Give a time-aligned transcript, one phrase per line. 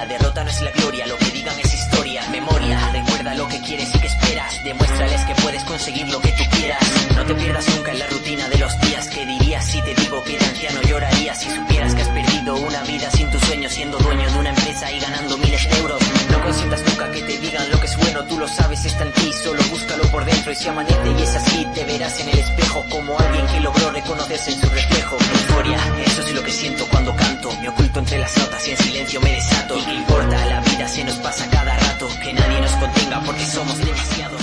[0.00, 2.26] la derrota no es la gloria, lo que digan es historia.
[2.30, 2.78] Memoria,
[3.20, 4.64] recuerda lo que quieres y que esperas.
[4.64, 6.80] Demuéstrales que puedes conseguir lo que tú quieras.
[7.14, 9.08] No te pierdas nunca en la rutina de los días.
[9.08, 12.82] ¿Qué dirías si te digo que de anciano llorarías si supieras que has perdido una
[12.84, 16.00] vida sin tus sueños, siendo dueño de una empresa y ganando miles de euros?
[16.30, 19.12] No consientas nunca que te digan lo que es bueno, tú lo sabes, está en
[19.12, 22.38] ti, solo búscalo por dentro y si amanece y es así, te verás en el
[22.38, 25.16] espejo como alguien que logró reconocerse en su reflejo.
[25.16, 28.78] Euforia, eso es lo que siento cuando canto, me oculto entre las notas y en
[28.78, 29.76] silencio me desato.
[29.76, 30.46] ¿Y qué importa?
[30.46, 34.40] La vida se nos pasa cada rato, que nadie nos contenga porque somos demasiados.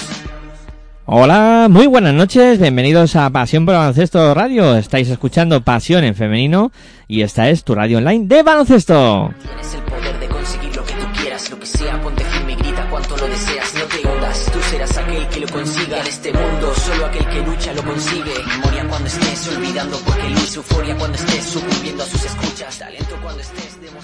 [1.06, 4.76] Hola, muy buenas noches, bienvenidos a Pasión por Baloncesto Radio.
[4.76, 6.72] Estáis escuchando Pasión en Femenino
[7.08, 9.34] y esta es tu radio online de baloncesto.
[9.42, 12.56] Tienes el poder de conseguir lo que tú quieras, lo que sea, ponte firme y
[12.58, 16.00] grita cuanto lo deseas, no te hundas, tú serás aquel que lo consiga.
[16.02, 18.34] En este mundo, solo aquel que lucha lo consigue.
[18.46, 23.17] Memoria cuando estés olvidando porque Luis, euforia cuando estés sucumbiendo a sus escuchas, talento.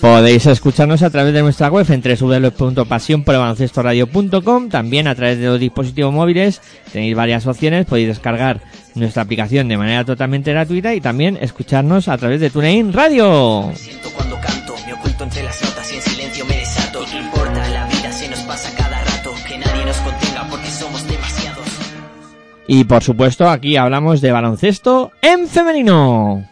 [0.03, 6.11] Podéis escucharnos a través de nuestra web en www.pasionporbaloncestoradio.com, también a través de los dispositivos
[6.11, 8.59] móviles tenéis varias opciones, podéis descargar
[8.95, 13.71] nuestra aplicación de manera totalmente gratuita y también escucharnos a través de TuneIn Radio.
[13.75, 17.01] Siento cuando canto, me oculto entre las notas y en silencio me desato.
[17.01, 17.69] ¿Y qué importa?
[17.69, 21.65] La vida se nos pasa cada rato, que nadie nos contenga porque somos demasiados.
[22.67, 26.45] Y por supuesto aquí hablamos de baloncesto en femenino.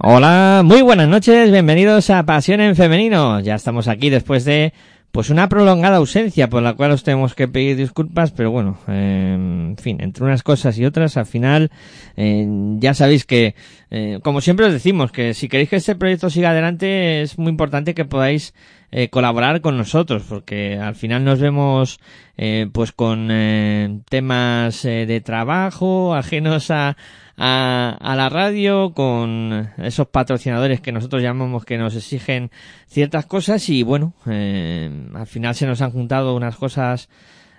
[0.00, 3.40] Hola, muy buenas noches, bienvenidos a Pasión en Femenino.
[3.40, 4.72] Ya estamos aquí después de
[5.10, 9.34] pues una prolongada ausencia por la cual os tenemos que pedir disculpas, pero bueno, eh,
[9.34, 11.72] en fin, entre unas cosas y otras, al final
[12.16, 12.46] eh,
[12.78, 13.56] ya sabéis que,
[13.90, 17.50] eh, como siempre os decimos, que si queréis que este proyecto siga adelante es muy
[17.50, 18.54] importante que podáis
[18.90, 22.00] eh, colaborar con nosotros, porque al final nos vemos
[22.36, 26.96] eh, pues con eh, temas eh, de trabajo ajenos a,
[27.36, 32.50] a, a la radio, con esos patrocinadores que nosotros llamamos que nos exigen
[32.86, 37.08] ciertas cosas y bueno, eh, al final se nos han juntado unas cosas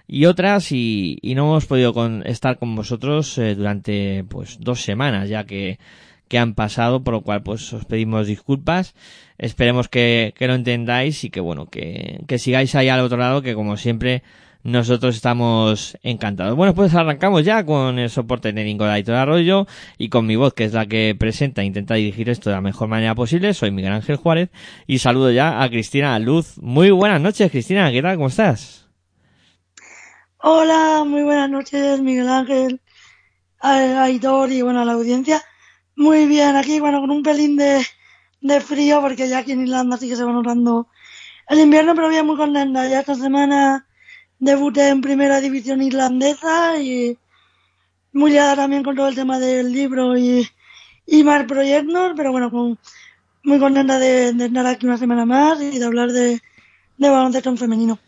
[0.08, 5.30] y otras y, no hemos podido con- estar con vosotros eh, durante pues dos semanas
[5.30, 5.78] ya que,
[6.28, 8.96] que han pasado, por lo cual pues os pedimos disculpas.
[9.40, 13.42] Esperemos que, que lo entendáis y que bueno, que, que sigáis ahí al otro lado,
[13.42, 14.22] que como siempre
[14.62, 16.56] nosotros estamos encantados.
[16.58, 19.66] Bueno, pues arrancamos ya con el soporte técnico de Aitor Arroyo
[19.98, 22.62] y con mi voz, que es la que presenta e intenta dirigir esto de la
[22.62, 23.54] mejor manera posible.
[23.54, 24.50] Soy Miguel Ángel Juárez
[24.86, 26.58] y saludo ya a Cristina Luz.
[26.58, 27.90] Muy buenas noches, Cristina.
[27.92, 28.18] ¿Qué tal?
[28.18, 28.88] ¿Cómo estás?
[30.42, 32.82] Hola, muy buenas noches, Miguel Ángel,
[33.60, 35.42] a- Aitor y bueno, a la audiencia.
[35.96, 37.82] Muy bien, aquí, bueno, con un pelín de,
[38.42, 40.88] de frío, porque ya aquí en Irlanda sí que se va notando
[41.50, 42.88] el invierno, pero bien muy contenta.
[42.88, 43.88] Ya esta semana
[44.40, 47.18] debuté en primera división irlandesa y
[48.14, 50.48] muy liada también con todo el tema del libro y,
[51.06, 52.78] y más proyectos, pero bueno, con-
[53.44, 56.40] muy contenta de, estar aquí una semana más y de hablar de,
[56.98, 58.00] de baloncesto en femenino.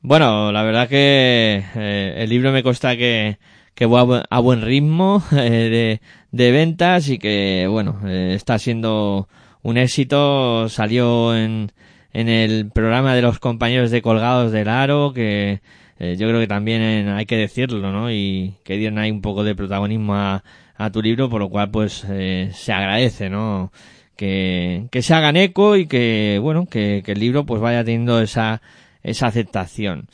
[0.00, 3.38] Bueno, la verdad que eh, el libro me consta que,
[3.74, 6.00] que va a buen, a buen ritmo eh, de,
[6.30, 9.28] de ventas y que, bueno, eh, está siendo
[9.62, 10.68] un éxito.
[10.68, 11.72] Salió en,
[12.12, 15.60] en el programa de los compañeros de Colgados del Aro, que
[15.98, 18.10] eh, yo creo que también hay que decirlo, ¿no?
[18.10, 20.44] Y que dieron ahí un poco de protagonismo a,
[20.76, 23.72] a tu libro, por lo cual pues eh, se agradece, ¿no?
[24.16, 28.20] Que, que se hagan eco y que, bueno, que, que el libro pues vaya teniendo
[28.20, 28.60] esa
[29.02, 30.08] esa aceptación.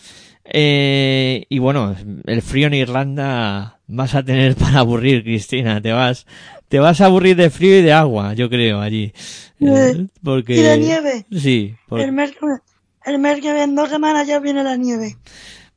[0.44, 5.80] Eh, y bueno, el frío en Irlanda vas a tener para aburrir, Cristina.
[5.80, 6.26] Te vas,
[6.68, 9.12] te vas a aburrir de frío y de agua, yo creo, allí.
[9.60, 10.56] Eh, porque...
[10.56, 11.26] Y de nieve.
[11.32, 11.74] Sí.
[11.90, 15.16] El mes, que- el mes que viene, en dos semanas ya viene la nieve.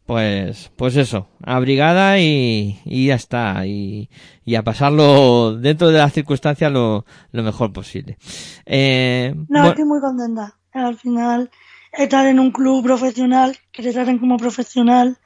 [0.06, 4.10] Pues, pues eso, abrigada y, y ya está, y,
[4.46, 8.18] y a pasarlo dentro de las circunstancias lo, lo mejor posible.
[8.66, 10.56] Eh, No, estoy muy contenta.
[10.72, 11.50] Al final,
[11.92, 15.18] estar en un club profesional, que te traten como profesional,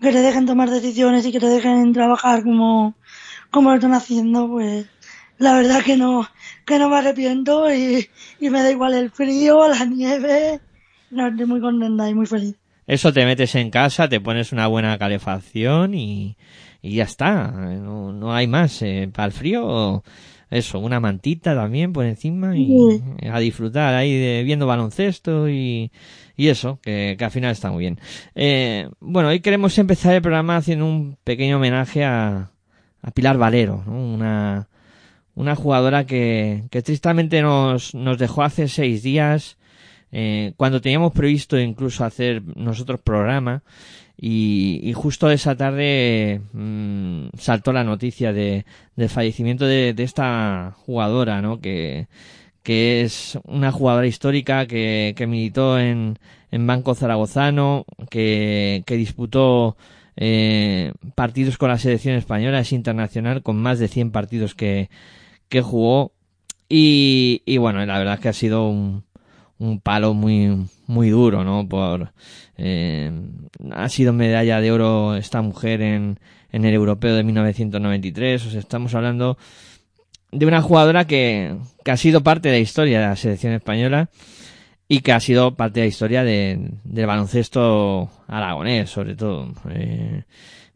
[0.00, 2.94] que te dejen tomar decisiones y que te dejen trabajar como,
[3.50, 4.86] como lo están haciendo, pues
[5.38, 6.26] la verdad que no,
[6.64, 8.08] que no me arrepiento y,
[8.40, 10.60] y me da igual el frío, la nieve.
[11.10, 12.56] No, estoy muy contenta y muy feliz.
[12.86, 16.36] eso te metes en casa, te pones una buena calefacción y,
[16.82, 18.80] y ya está, no, no hay más.
[18.82, 20.02] Eh, para el frío,
[20.50, 23.02] eso, una mantita también por encima y Sí.
[23.30, 25.90] a disfrutar ahí de viendo baloncesto y,
[26.36, 27.98] y eso, que, que al final está muy bien.
[28.34, 32.50] Eh, bueno, hoy queremos empezar el programa haciendo un pequeño homenaje a,
[33.02, 33.92] a Pilar Valero, ¿no?
[34.14, 34.68] una,
[35.34, 39.58] una jugadora que, que tristemente nos, nos dejó hace seis días,
[40.12, 43.62] eh, cuando teníamos previsto incluso hacer nosotros programa,
[44.18, 48.64] y, y justo esa tarde mm, saltó la noticia de,
[48.96, 51.60] del fallecimiento de, de esta jugadora, ¿no?
[51.60, 52.08] Que,
[52.62, 56.18] que es una jugadora histórica que, que militó en,
[56.50, 59.76] en Banco Zaragozano, que, que disputó
[60.16, 64.88] eh, partidos con la selección española, es internacional, con más de 100 partidos que,
[65.48, 66.12] que jugó.
[66.68, 69.04] Y, y bueno, la verdad que ha sido un,
[69.58, 71.68] un palo muy, muy duro, ¿no?
[71.68, 72.12] Por,
[72.58, 73.10] eh,
[73.72, 76.18] ha sido medalla de oro esta mujer en,
[76.52, 78.46] en el europeo de 1993.
[78.46, 79.38] O sea, estamos hablando
[80.32, 84.08] de una jugadora que, que ha sido parte de la historia de la selección española
[84.88, 89.52] y que ha sido parte de la historia de, del baloncesto aragonés, sobre todo.
[89.70, 90.22] Eh,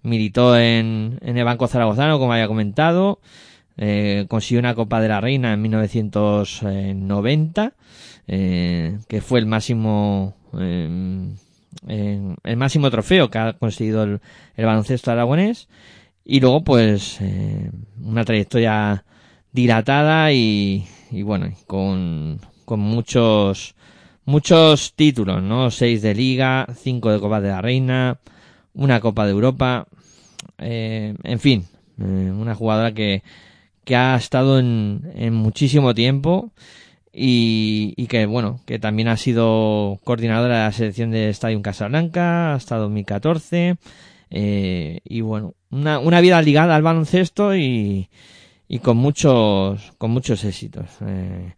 [0.02, 3.20] militó en, en el Banco Zaragozano, como había comentado.
[3.76, 7.72] Eh, consiguió una Copa de la Reina en 1990,
[8.32, 11.28] eh, que fue el máximo, eh,
[11.88, 14.20] eh, el máximo trofeo que ha conseguido el,
[14.56, 15.68] el baloncesto aragonés.
[16.24, 19.04] Y luego, pues, eh, una trayectoria
[19.50, 20.86] dilatada y,
[21.24, 23.74] bueno, con, con muchos,
[24.26, 25.72] muchos títulos, ¿no?
[25.72, 28.20] Seis de Liga, cinco de Copa de la Reina,
[28.74, 29.88] una Copa de Europa,
[30.58, 31.64] eh, en fin,
[31.98, 33.24] eh, una jugadora que,
[33.82, 36.52] que ha estado en, en muchísimo tiempo
[37.12, 42.54] y, y que bueno, que también ha sido coordinadora de la selección de Stadium Casablanca
[42.54, 43.76] hasta 2014
[44.30, 48.08] eh, y bueno, una, una vida ligada al baloncesto y,
[48.68, 50.86] y con muchos, con muchos éxitos.
[51.04, 51.54] Eh,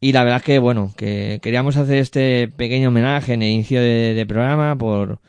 [0.00, 4.14] y la verdad que bueno, que queríamos hacer este pequeño homenaje en el inicio de,
[4.14, 5.20] de programa por,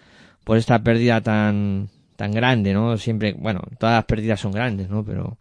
[0.43, 2.97] por esta pérdida tan, tan grande, ¿no?
[2.97, 5.03] Siempre, bueno, todas las pérdidas son grandes, ¿no?
[5.03, 5.37] Pero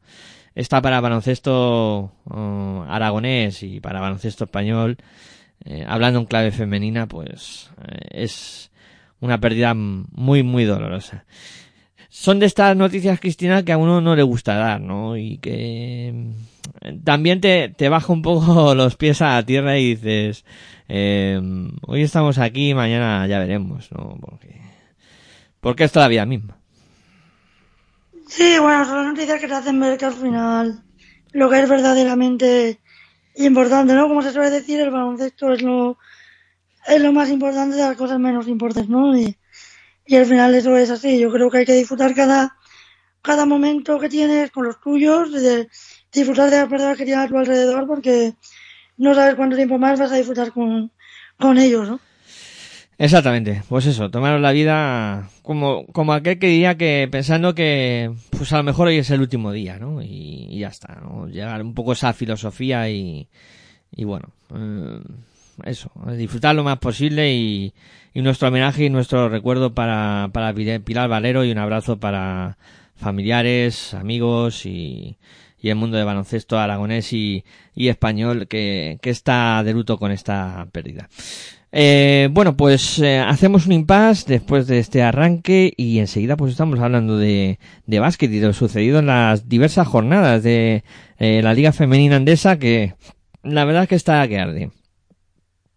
[0.60, 4.98] esta para baloncesto uh, aragonés y para baloncesto español,
[5.64, 8.70] eh, hablando en clave femenina, pues eh, es
[9.20, 11.24] una pérdida muy, muy dolorosa.
[12.10, 15.16] Son de estas noticias, Cristina, que a uno no le gusta dar, ¿no?
[15.16, 16.12] Y que
[16.82, 20.44] mm, también te, te baja un poco los pies a la tierra y dices,
[20.88, 21.40] eh,
[21.86, 24.18] hoy estamos aquí, mañana ya veremos, ¿no?
[24.20, 24.60] Porque,
[25.60, 26.59] porque es todavía misma.
[28.34, 30.84] Sí, bueno, son noticias que te hacen ver que al final
[31.32, 32.80] lo que es verdaderamente
[33.36, 34.08] importante, ¿no?
[34.08, 35.98] Como se suele decir, el baloncesto es lo,
[36.86, 39.16] es lo más importante de las cosas menos importantes, ¿no?
[39.18, 39.36] Y,
[40.06, 41.18] y al final eso es así.
[41.20, 42.56] Yo creo que hay que disfrutar cada,
[43.22, 45.68] cada momento que tienes con los tuyos, de
[46.12, 48.34] disfrutar de las personas que tienes a tu alrededor, porque
[48.98, 50.92] no sabes cuánto tiempo más vas a disfrutar con,
[51.38, 52.00] con ellos, ¿no?
[53.00, 58.52] Exactamente, pues eso, tomaros la vida como, como aquel que diría que pensando que pues
[58.52, 60.02] a lo mejor hoy es el último día, ¿no?
[60.02, 61.26] Y, y ya está, ¿no?
[61.26, 63.26] Llegar un poco esa filosofía y,
[63.90, 65.00] y bueno, eh,
[65.64, 67.72] eso, disfrutar lo más posible y,
[68.12, 72.58] y nuestro homenaje y nuestro recuerdo para, para Pilar Valero y un abrazo para
[72.96, 75.16] familiares, amigos y,
[75.58, 80.12] y el mundo de baloncesto aragonés y, y español que, que está de luto con
[80.12, 81.08] esta pérdida.
[81.72, 86.80] Eh, bueno, pues eh, hacemos un impasse después de este arranque y enseguida pues estamos
[86.80, 90.82] hablando de, de básquet y de lo sucedido en las diversas jornadas de
[91.18, 92.94] eh, la Liga Femenina Andesa que
[93.44, 94.70] la verdad es que está que arde.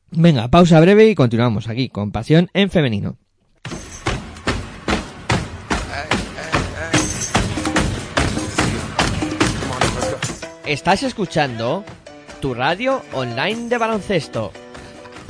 [0.09, 3.17] Venga, pausa breve y continuamos aquí con Pasión en Femenino.
[10.65, 11.83] Estás escuchando
[12.41, 14.51] tu radio online de baloncesto.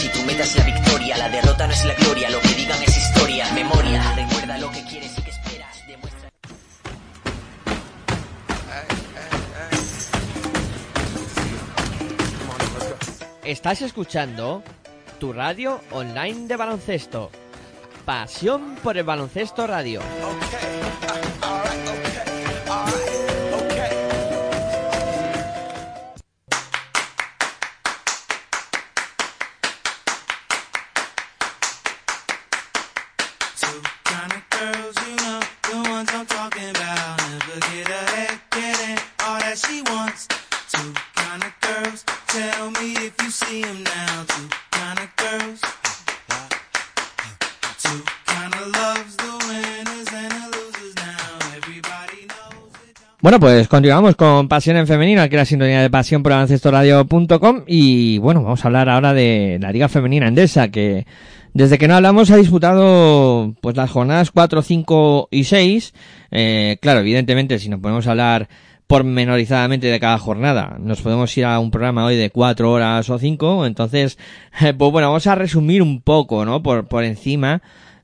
[0.00, 1.16] si tu meta es la victoria.
[1.18, 3.52] La derrota no es la gloria, lo que digan es historia.
[3.52, 5.86] Memoria, recuerda lo que quieres y que esperas.
[5.86, 6.30] Demuestra.
[13.44, 14.62] Estás escuchando
[15.18, 17.30] tu radio online de baloncesto.
[18.06, 20.00] Pasión por el baloncesto radio.
[20.00, 21.39] Two
[53.22, 58.16] Bueno, pues continuamos con Pasión en Femenino, aquí la sintonía de Pasión por baloncestoradio.com y
[58.16, 61.06] bueno, vamos a hablar ahora de la Liga Femenina Endesa, que
[61.52, 65.92] desde que no hablamos ha disputado pues las jornadas 4, 5 y 6.
[66.30, 68.48] Eh, claro, evidentemente, si nos podemos hablar
[68.86, 73.18] pormenorizadamente de cada jornada, nos podemos ir a un programa hoy de 4 horas o
[73.18, 74.16] 5, entonces,
[74.58, 76.62] pues bueno, vamos a resumir un poco, ¿no?
[76.62, 77.60] Por, por encima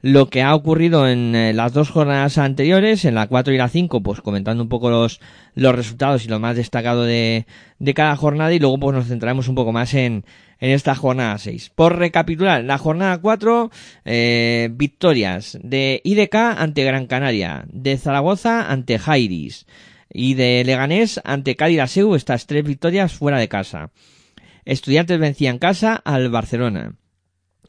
[0.06, 3.68] lo que ha ocurrido en eh, las dos jornadas anteriores, en la 4 y la
[3.68, 5.20] 5, pues comentando un poco los,
[5.56, 7.44] los resultados y lo más destacado de,
[7.80, 10.24] de cada jornada y luego pues nos centraremos un poco más en,
[10.60, 11.72] en esta jornada 6.
[11.74, 13.72] Por recapitular, la jornada 4,
[14.04, 19.66] eh, victorias de IDK ante Gran Canaria, de Zaragoza ante Jairis
[20.08, 23.90] y de Leganés ante Cádiz Aseu, estas tres victorias fuera de casa.
[24.64, 26.94] Estudiantes vencía en casa al Barcelona.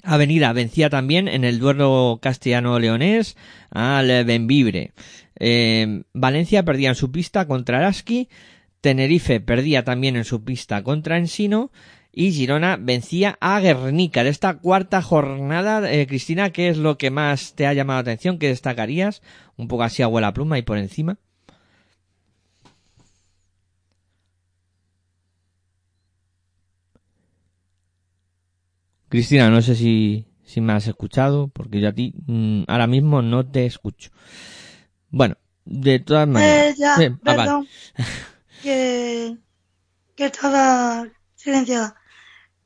[0.07, 3.35] Avenida vencía también en el duelo castellano-leonés
[3.71, 4.93] al Benvibre.
[5.37, 8.29] Eh, Valencia perdía en su pista contra Araski.
[8.79, 11.71] Tenerife perdía también en su pista contra Ensino.
[12.13, 14.23] Y Girona vencía a Guernica.
[14.23, 18.01] De esta cuarta jornada, eh, Cristina, ¿qué es lo que más te ha llamado la
[18.01, 18.39] atención?
[18.39, 19.21] ¿Qué destacarías?
[19.57, 21.19] Un poco así a vuela pluma y por encima.
[29.09, 33.21] Cristina, no sé si, si me has escuchado, porque yo a ti mm, ahora mismo
[33.21, 34.11] no te escucho.
[35.09, 35.35] Bueno,
[35.65, 36.77] de todas Eh, maneras.
[36.77, 37.43] ya, Sí, ah, vale.
[37.43, 37.69] perdón.
[38.61, 39.37] que,
[40.15, 41.95] que estaba silenciada.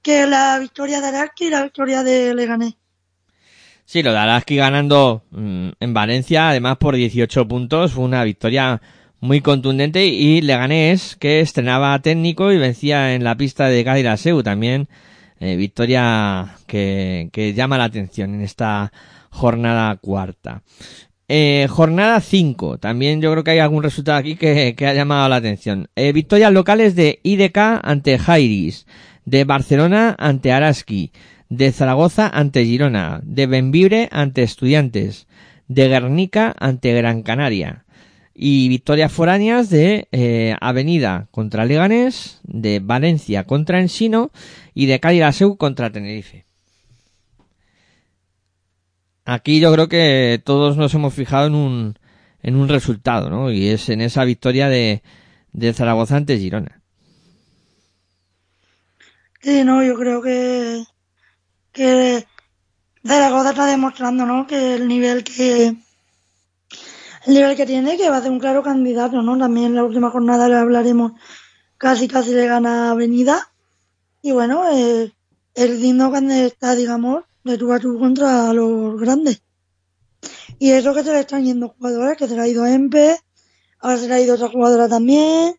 [0.04, 2.76] Que la victoria de Araski y la victoria de Leganés.
[3.86, 8.82] Sí, lo de Araski ganando mm, en Valencia, además por 18 puntos, fue una victoria
[9.20, 14.42] muy contundente y Leganés que estrenaba técnico y vencía en la pista de Cádiz Aseu
[14.44, 14.88] también
[15.42, 18.94] eh, victoria que, que llama la atención en esta
[19.32, 20.62] jornada cuarta.
[21.28, 22.78] Eh, jornada 5.
[22.78, 25.90] También yo creo que hay algún resultado aquí que, que ha llamado la atención.
[25.96, 28.86] Eh, victorias locales de IDK ante Jairis,
[29.26, 31.12] de Barcelona ante Araski,
[31.50, 35.28] de Zaragoza ante Girona, de Benvibre ante Estudiantes,
[35.68, 37.81] de Guernica ante Gran Canaria.
[38.34, 44.32] Y victorias foráneas de eh, Avenida contra Leganés, de Valencia contra Ensino
[44.74, 46.46] y de Cádiz contra Tenerife.
[49.26, 52.00] Aquí yo creo que todos nos hemos fijado en un,
[52.42, 53.52] en un resultado, ¿no?
[53.52, 55.04] Y es en esa victoria de,
[55.54, 56.82] de Zaragoza ante Girona.
[59.42, 60.84] Sí, no, yo creo que,
[61.72, 62.26] que
[63.06, 64.48] Zaragoza está demostrando, ¿no?
[64.48, 65.76] Que el nivel que,
[67.25, 69.38] el nivel que tiene, que va a ser un claro candidato, ¿no?
[69.38, 71.13] También en la última jornada le hablaremos,
[71.78, 73.51] casi casi le gana Avenida.
[74.22, 75.12] Y bueno, eh,
[75.56, 79.42] es digno cuando está, digamos, de tú a tú contra los grandes.
[80.60, 83.18] Y eso que se le están yendo jugadores, que se le ha ido Empe,
[83.80, 85.56] ahora se le ha ido otra jugadora también,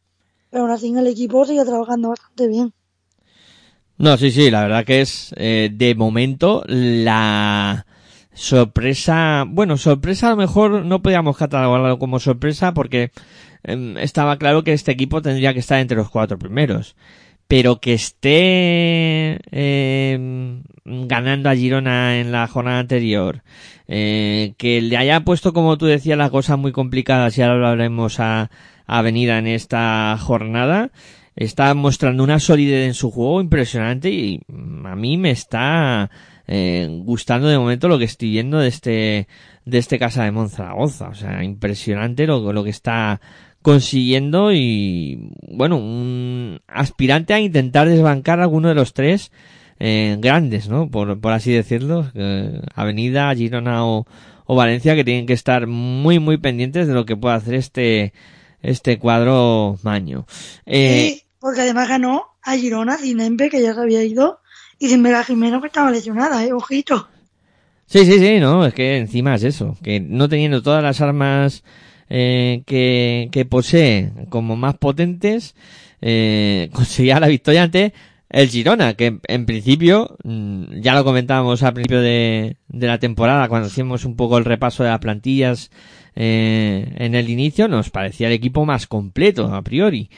[0.51, 2.73] pero aún así el equipo sigue trabajando bastante bien.
[3.99, 7.87] No, sí, sí, la verdad que es eh, de momento la
[8.35, 13.11] sorpresa, bueno, sorpresa a lo mejor no podíamos catalogarlo como sorpresa porque
[13.65, 16.97] eh, estaba claro que este equipo tendría que estar entre los cuatro primeros.
[17.49, 23.43] Pero que esté eh, ganando a Girona en la jornada anterior,
[23.89, 27.67] eh, que le haya puesto, como tú decías, las cosas muy complicadas, y ahora lo
[27.69, 28.51] hablaremos a,
[28.87, 30.93] a en esta jornada,
[31.37, 36.11] está mostrando una solidez en su juego impresionante y mm, a mí me está
[36.47, 39.29] eh, gustando de momento lo que estoy viendo de este
[39.65, 41.09] de este Casa de Monzaragoza.
[41.09, 43.21] O sea, impresionante lo, lo que está
[43.63, 49.31] consiguiendo y bueno, un aspirante a intentar desbancar a alguno de los tres
[49.79, 50.91] eh, grandes, ¿no?
[50.91, 54.07] Por, por así decirlo, eh, Avenida, Girona o,
[54.47, 58.13] o Valencia que tienen que estar muy muy pendientes de lo que pueda hacer este
[58.63, 60.27] este cuadro maño.
[60.67, 64.41] Eh, Sí, porque además ganó a Girona sin Empe, que ya se había ido,
[64.83, 66.53] y sin Vega Jimeno, que estaba lesionada, ¿eh?
[66.53, 67.09] Ojito.
[67.87, 71.63] Sí, sí, sí, no, es que encima es eso, que no teniendo todas las armas
[72.11, 75.55] eh, que, que posee como más potentes,
[76.01, 77.95] eh, conseguía la victoria ante
[78.29, 83.47] el Girona, que en principio, mm, ya lo comentábamos al principio de, de la temporada,
[83.47, 85.71] cuando hacíamos un poco el repaso de las plantillas
[86.17, 90.11] eh, en el inicio, nos parecía el equipo más completo a priori.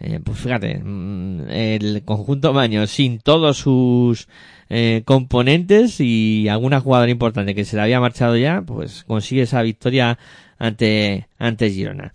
[0.00, 4.28] Eh, pues fíjate, mm, el conjunto Maño sin todos sus
[4.70, 9.62] eh, componentes y alguna jugadora importante que se le había marchado ya, pues consigue esa
[9.62, 10.18] victoria
[10.58, 12.12] ante, ante Girona.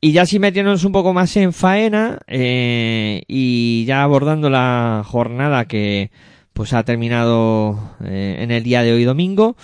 [0.00, 5.66] Y ya si metiéndonos un poco más en faena eh, y ya abordando la jornada
[5.66, 6.10] que
[6.54, 9.56] pues ha terminado eh, en el día de hoy domingo,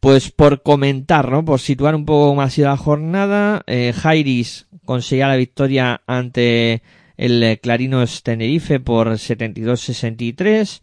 [0.00, 1.44] pues por comentar, ¿no?
[1.44, 6.82] Por situar un poco más la jornada, eh, Jairis conseguía la victoria ante
[7.18, 10.80] el eh, Clarinos Tenerife por 72-63.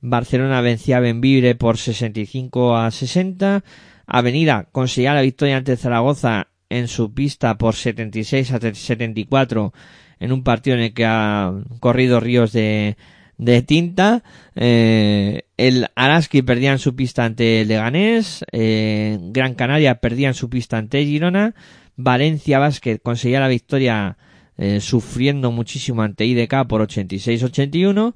[0.00, 3.64] Barcelona vencía a Benvibre por 65 a 60.
[4.06, 9.72] Avenida conseguía la victoria ante Zaragoza en su pista por 76 a 74
[10.20, 12.96] en un partido en el que ha corrido ríos de,
[13.38, 14.22] de tinta.
[14.54, 18.44] Eh, el Araski perdía en su pista ante Leganés.
[18.52, 21.54] Eh, Gran Canaria perdía en su pista ante Girona.
[21.96, 24.18] Valencia Basket conseguía la victoria
[24.60, 28.14] eh, sufriendo muchísimo ante IDK por 86-81.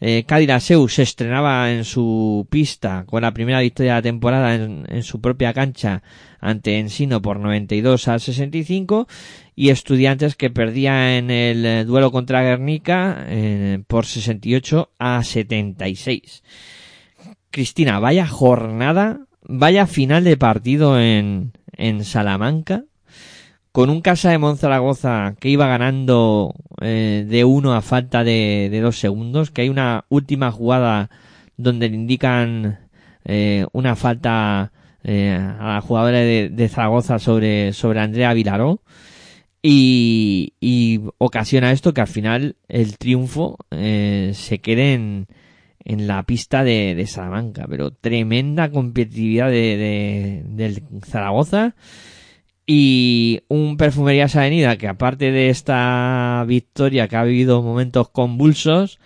[0.00, 4.84] Eh, Cádiz se estrenaba en su pista con la primera victoria de la temporada en,
[4.88, 6.02] en su propia cancha
[6.40, 9.06] ante Ensino por 92 a 65
[9.56, 16.42] y Estudiantes que perdía en el eh, duelo contra Guernica eh, por 68 a 76.
[17.50, 22.84] Cristina, vaya jornada, vaya final de partido en, en Salamanca
[23.74, 28.80] con un Casa de Monzaragoza que iba ganando eh, de uno a falta de, de,
[28.80, 31.10] dos segundos, que hay una última jugada
[31.56, 32.78] donde le indican
[33.24, 34.70] eh, una falta
[35.02, 38.80] eh, a la jugadora de, de, Zaragoza sobre, sobre Andrea Vilaró
[39.66, 45.26] y, y, ocasiona esto que al final el triunfo eh, se quede en,
[45.82, 51.74] en la pista de, de, Salamanca, pero tremenda competitividad de, del Zaragoza.
[52.66, 58.98] Y un Perfumerías Avenida que aparte de esta victoria que ha vivido momentos convulsos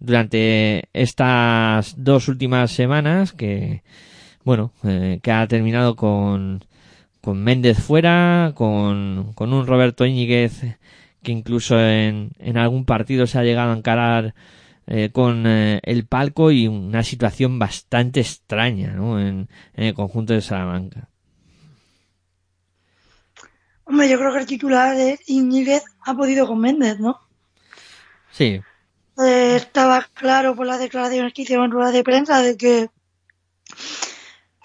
[0.00, 3.82] durante estas dos últimas semanas que
[4.44, 6.62] bueno eh, que ha terminado con
[7.26, 10.60] con Méndez fuera con, con un Roberto Íñiguez
[11.24, 14.36] que incluso en, en algún partido se ha llegado a encarar
[14.86, 19.18] eh, con eh, el palco y una situación bastante extraña ¿no?
[19.18, 21.08] en, en el conjunto de Salamanca.
[23.86, 27.18] Hombre, yo creo que el titular de Íñiguez ha podido con Méndez, ¿no?
[28.30, 28.60] Sí.
[29.18, 32.88] Eh, estaba claro por las declaraciones que hicieron en rueda de prensa de que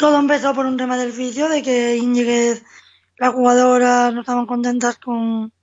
[0.01, 2.63] todo empezó por un tema del fisio, de que Íñiguez,
[3.19, 5.53] las jugadoras no estaban contentas con,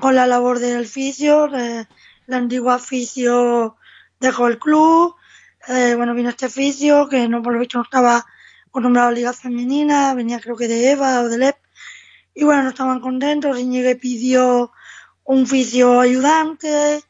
[0.00, 1.86] con la labor del fisio, la
[2.30, 3.76] antigua fisio
[4.18, 5.14] dejó el club,
[5.68, 8.24] eh, bueno, vino este fisio que no por lo visto no estaba
[8.68, 11.56] acostumbrado a la liga femenina, venía creo que de Eva o de LEP,
[12.34, 13.58] y bueno, no estaban contentos.
[13.58, 14.72] Íñiguez pidió
[15.24, 17.04] un fisio ayudante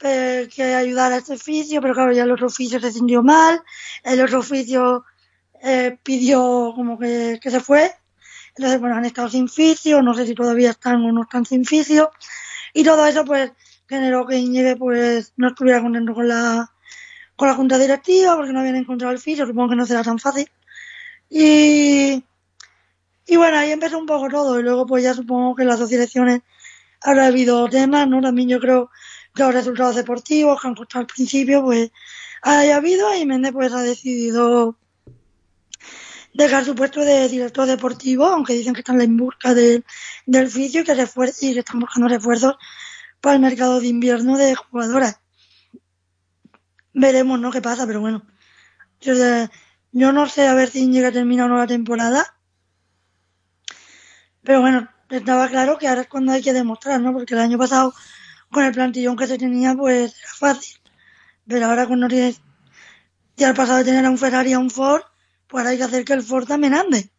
[0.00, 3.62] eh, que ayudara a este fisio, pero claro, ya el otro fisio se sintió mal.
[4.02, 5.04] El otro fisio
[5.62, 7.92] eh, pidió como que, que, se fue.
[8.56, 11.64] Entonces, bueno, han estado sin fisio, no sé si todavía están o no están sin
[11.64, 12.10] fisio.
[12.74, 13.52] Y todo eso, pues,
[13.88, 16.70] generó que Íñiguez, pues, no estuviera contento con la,
[17.36, 19.46] con la junta directiva porque no habían encontrado el fisio.
[19.46, 20.50] Supongo que no será tan fácil.
[21.30, 22.24] Y,
[23.26, 24.58] y bueno, ahí empezó un poco todo.
[24.58, 26.40] Y luego, pues ya supongo que en las asociaciones
[27.02, 28.20] habrá habido temas, ¿no?
[28.20, 28.90] También yo creo
[29.34, 31.90] que los resultados deportivos que han costado al principio, pues
[32.42, 34.76] haya habido y Méndez pues ha decidido
[36.34, 39.84] dejar su puesto de director deportivo, aunque dicen que están en busca de,
[40.26, 42.56] del fisio y que, refuerce, y que están buscando refuerzos
[43.20, 45.20] para el mercado de invierno de jugadoras.
[46.94, 47.50] Veremos, ¿no?
[47.50, 47.86] ¿Qué pasa?
[47.86, 48.22] Pero bueno.
[49.00, 49.14] Yo,
[49.92, 52.36] yo no sé a ver si llega a terminar una temporada.
[54.42, 57.12] Pero bueno, estaba claro que ahora es cuando hay que demostrar, ¿no?
[57.12, 57.94] Porque el año pasado
[58.50, 60.78] con el plantillón que se tenía, pues era fácil.
[61.46, 62.40] Pero ahora con no tienes,
[63.36, 65.02] ya al pasado de tener a un Ferrari y a un Ford,
[65.52, 67.10] pues ahora hay que hacer que el Ford también ande.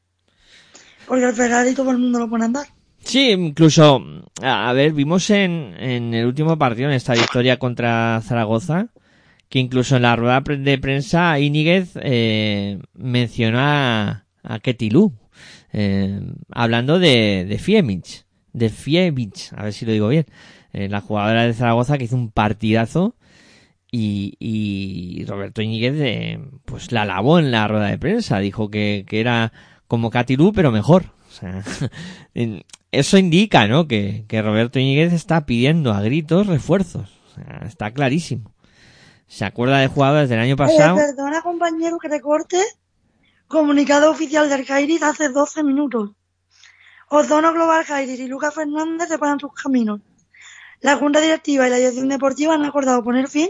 [1.08, 2.68] Porque el Ferrari todo el mundo lo pone a andar.
[3.00, 4.02] Sí, incluso,
[4.42, 8.88] a ver, vimos en, en el último partido, en esta victoria contra Zaragoza,
[9.50, 15.14] que incluso en la rueda de prensa Íñiguez eh, mencionó a, a Ketilú,
[15.74, 16.20] eh,
[16.50, 20.26] hablando de, de Fiemich, de Fiemich, a ver si lo digo bien,
[20.72, 23.16] eh, la jugadora de Zaragoza que hizo un partidazo
[23.96, 29.06] y, y Roberto Íñiguez eh, pues la alabó en la rueda de prensa, dijo que,
[29.08, 29.54] que era
[29.88, 31.06] como Catilú pero mejor.
[31.30, 31.64] O sea,
[32.34, 33.88] en- eso indica, ¿no?
[33.88, 37.12] Que, que Roberto Íñiguez está pidiendo a gritos refuerzos.
[37.32, 38.52] O sea, está clarísimo.
[39.28, 40.98] Se acuerda de jugadores del año pasado.
[40.98, 42.58] Eh, perdona, compañero, que te corte.
[43.48, 46.12] Comunicado oficial del Jairis hace 12 minutos.
[47.10, 50.02] Ozono Global Jairis y Lucas Fernández separan sus caminos.
[50.82, 53.50] La Junta Directiva y la Dirección Deportiva han acordado poner fin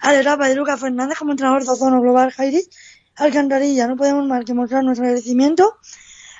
[0.00, 2.68] a la etapa de Lucas Fernández como entrenador de Ozono Global Jairis.
[3.16, 5.76] Alcantarilla, no podemos más que mostrar nuestro agradecimiento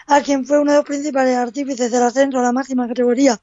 [0.07, 3.41] a quien fue uno de los principales artífices del ascenso a la máxima categoría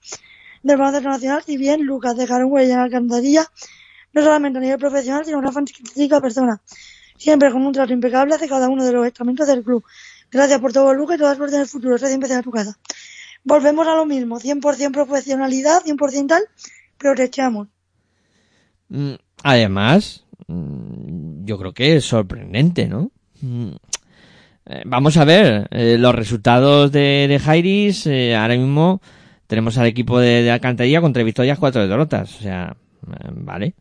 [0.63, 3.45] del baloncesto nacional, si bien Lucas dejaron huella en Alcantarilla,
[4.13, 6.59] no solamente a nivel profesional, sino una fantástica persona
[7.17, 9.83] siempre con un trato impecable hacia cada uno de los estamentos del club.
[10.31, 11.97] Gracias por todo, Lucas, y toda suerte en el futuro.
[11.97, 12.77] Sé siempre a tu casa.
[13.43, 16.43] Volvemos a lo mismo, 100% profesionalidad, 100% tal,
[16.97, 17.29] pero te
[19.47, 23.11] Además, mm, yo creo que es sorprendente, ¿no?
[23.41, 23.73] Mm,
[24.65, 28.07] eh, Vamos a ver eh, los resultados de, de Jairis.
[28.07, 29.03] eh, ahora mismo
[29.45, 32.39] tenemos al equipo de, Alcantarilla con tres victorias, cuatro derrotas.
[32.39, 32.75] O sea,
[33.35, 33.75] vale.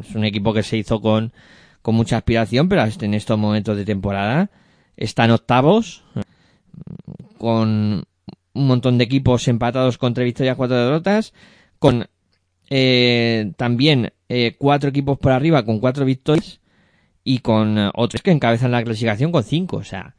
[0.00, 1.32] Es un equipo que se hizo con,
[1.80, 4.50] con mucha aspiración, pero en estos momentos de temporada
[4.96, 6.02] están octavos
[7.38, 8.02] con
[8.54, 11.32] un montón de equipos empatados con tres victorias, cuatro derrotas,
[11.78, 12.08] con
[12.74, 16.60] eh, también eh, cuatro equipos por arriba con cuatro victorias
[17.22, 19.76] y con eh, otros que encabezan la clasificación con cinco.
[19.76, 20.14] O sea,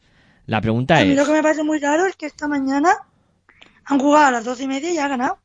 [0.46, 1.18] la pregunta A mí es...
[1.18, 2.92] lo que me parece muy raro es que esta mañana
[3.86, 5.40] han jugado a las doce y media y ha ganado.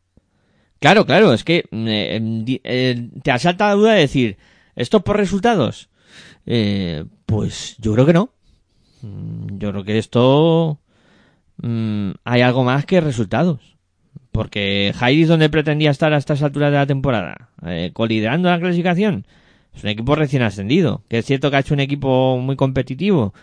[0.80, 4.36] Claro, claro, es que di- eh, te asalta la duda de decir,
[4.76, 5.88] ¿esto por resultados?
[6.44, 8.30] Pues yo creo que no.
[9.02, 10.78] Mm, Yo creo que esto
[11.62, 13.77] mm, hay algo más que resultados.
[14.38, 19.26] Porque Jairis, donde pretendía estar a estas alturas de la temporada, eh, coliderando la clasificación,
[19.74, 21.02] es un equipo recién ascendido.
[21.08, 23.34] Que es cierto que ha hecho un equipo muy competitivo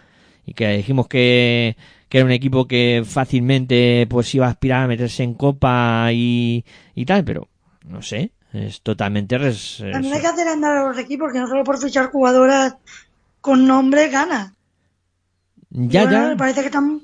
[0.45, 1.75] y que dijimos que,
[2.07, 6.63] que era un equipo que fácilmente pues iba a aspirar a meterse en copa y,
[6.95, 7.49] y tal, pero
[7.85, 11.47] no sé, es totalmente res- También hay que hacer andar a los equipos, que no
[11.47, 12.77] solo por fichar jugadoras
[13.41, 14.53] con nombre gana.
[15.71, 17.01] ya Bueno, ya Me parece que están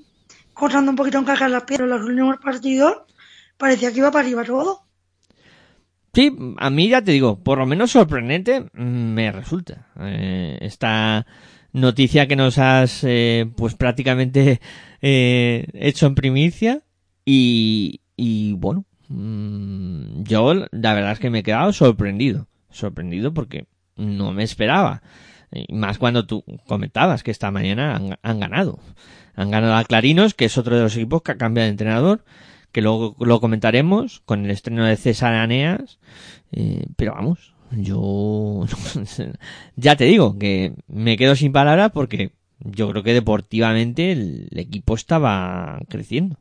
[0.53, 2.97] costando un poquito encajar las piedras en los últimos partidos.
[3.61, 4.79] Parecía que iba para arriba todo.
[6.15, 9.87] Sí, a mí ya te digo, por lo menos sorprendente mm, me resulta.
[9.99, 11.27] Eh, esta
[11.71, 14.59] noticia que nos has eh, pues prácticamente
[15.03, 16.81] eh, hecho en primicia
[17.23, 22.47] y, y bueno, mm, yo la verdad es que me he quedado sorprendido.
[22.71, 25.03] Sorprendido porque no me esperaba.
[25.69, 28.79] Más cuando tú comentabas que esta mañana han, han ganado.
[29.35, 32.23] Han ganado a Clarinos, que es otro de los equipos que ha cambiado de entrenador
[32.71, 35.99] que luego lo comentaremos con el estreno de César Aneas,
[36.51, 38.65] eh, pero vamos, yo
[39.75, 44.95] ya te digo que me quedo sin palabras porque yo creo que deportivamente el, equipo
[44.95, 46.37] estaba creciendo.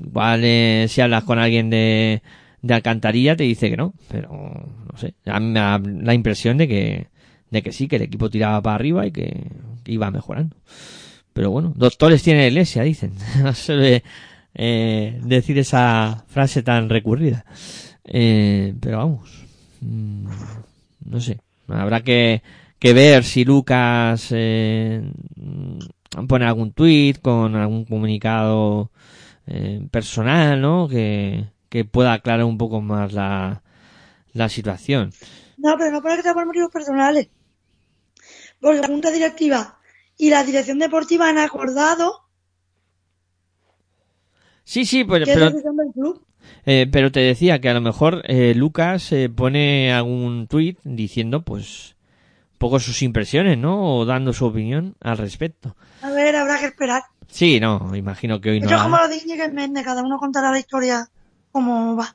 [0.00, 2.22] Igual eh, si hablas con alguien de,
[2.62, 6.68] de Alcantarilla te dice que no, pero no sé, a me da la impresión de
[6.68, 7.08] que,
[7.50, 9.46] de que sí, que el equipo tiraba para arriba y que,
[9.86, 10.54] iba mejorando.
[11.32, 13.12] Pero bueno, doctores tiene iglesia, dicen.
[14.58, 17.44] eh, decir esa frase tan recurrida.
[18.04, 19.46] Eh, pero vamos,
[19.80, 20.26] mm,
[21.06, 22.42] no sé, habrá que,
[22.78, 25.02] que ver si Lucas eh,
[26.26, 28.90] pone algún tuit con algún comunicado
[29.46, 30.88] eh, personal, ¿no?
[30.88, 33.62] Que, que pueda aclarar un poco más la,
[34.32, 35.12] la situación.
[35.56, 37.28] No, pero no para que sea por motivos personales.
[38.60, 39.78] Porque la Junta Directiva
[40.16, 42.27] y la Dirección Deportiva han acordado
[44.68, 45.50] Sí, sí, que pero,
[45.94, 46.22] club.
[46.66, 51.40] eh, pero te decía que a lo mejor eh, Lucas eh, pone algún tuit diciendo,
[51.40, 51.96] pues,
[52.52, 53.96] un poco sus impresiones, ¿no?
[53.96, 55.74] O dando su opinión al respecto.
[56.02, 57.02] A ver, habrá que esperar.
[57.28, 58.68] Sí, no, imagino que hoy no.
[58.68, 61.08] La- como lo de Íñiguez Méndez, cada uno contará la historia
[61.50, 62.14] como va.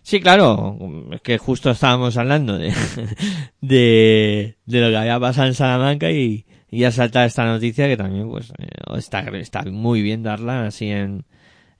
[0.00, 0.78] Sí, claro,
[1.12, 2.72] es que justo estábamos hablando de,
[3.60, 7.98] de, de lo que había pasado en Salamanca y, y ya salta esta noticia que
[7.98, 11.26] también pues eh, está, está muy bien darla así en,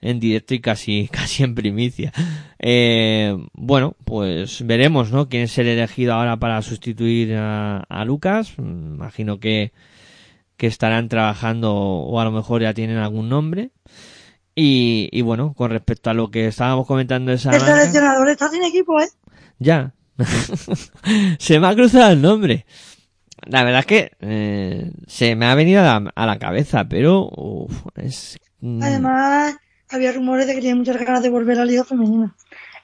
[0.03, 2.13] en directo y casi, casi en primicia.
[2.59, 5.29] Eh, bueno, pues veremos, ¿no?
[5.29, 8.53] Quién es el elegido ahora para sustituir a, a Lucas.
[8.59, 9.73] Imagino que,
[10.59, 13.71] que estarán trabajando o a lo mejor ya tienen algún nombre.
[14.55, 18.63] Y, y bueno, con respecto a lo que estábamos comentando de El seleccionador está sin
[18.65, 19.09] equipo, ¿eh?
[19.59, 19.95] ya.
[21.39, 22.67] se me ha cruzado el nombre.
[23.47, 27.29] La verdad es que eh, se me ha venido a la, a la cabeza, pero
[27.35, 29.57] uf, es mm, Además,
[29.93, 32.35] había rumores de que tenía muchas ganas de volver a la Liga Femenina.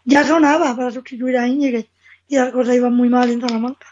[0.04, 1.88] Ya sonaba para sustituir a Íñiguez
[2.28, 3.86] y las cosas iban muy mal en Salamanca.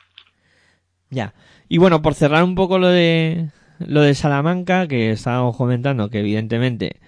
[1.11, 1.35] Ya.
[1.69, 6.21] Y bueno, por cerrar un poco lo de lo de Salamanca, que estábamos comentando que
[6.21, 7.01] evidentemente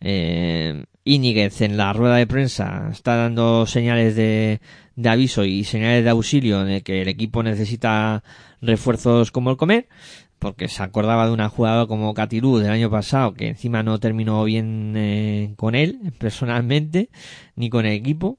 [0.00, 4.60] eh, Íñiguez en la rueda de prensa está dando señales de,
[4.96, 8.24] de aviso y señales de auxilio de que el equipo necesita
[8.60, 9.88] refuerzos como el comer,
[10.38, 14.44] porque se acordaba de una jugadora como Catilú del año pasado, que encima no terminó
[14.44, 17.08] bien eh, con él personalmente,
[17.54, 18.38] ni con el equipo,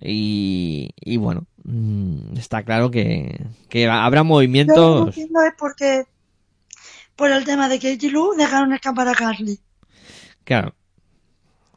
[0.00, 5.16] y, y bueno, mm, está claro que, que habrá Yo lo que no movimientos.
[5.16, 6.04] es porque,
[7.16, 9.58] por el tema de Katie Lu, dejaron escapar a Carly.
[10.44, 10.74] Claro.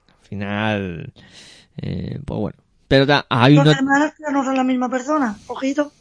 [0.07, 1.13] Al final,
[1.77, 2.57] eh, pues bueno.
[2.87, 3.71] Pero ta- hay Los uno...
[3.71, 5.37] hermanos no son la misma persona.
[5.47, 5.91] Ojito.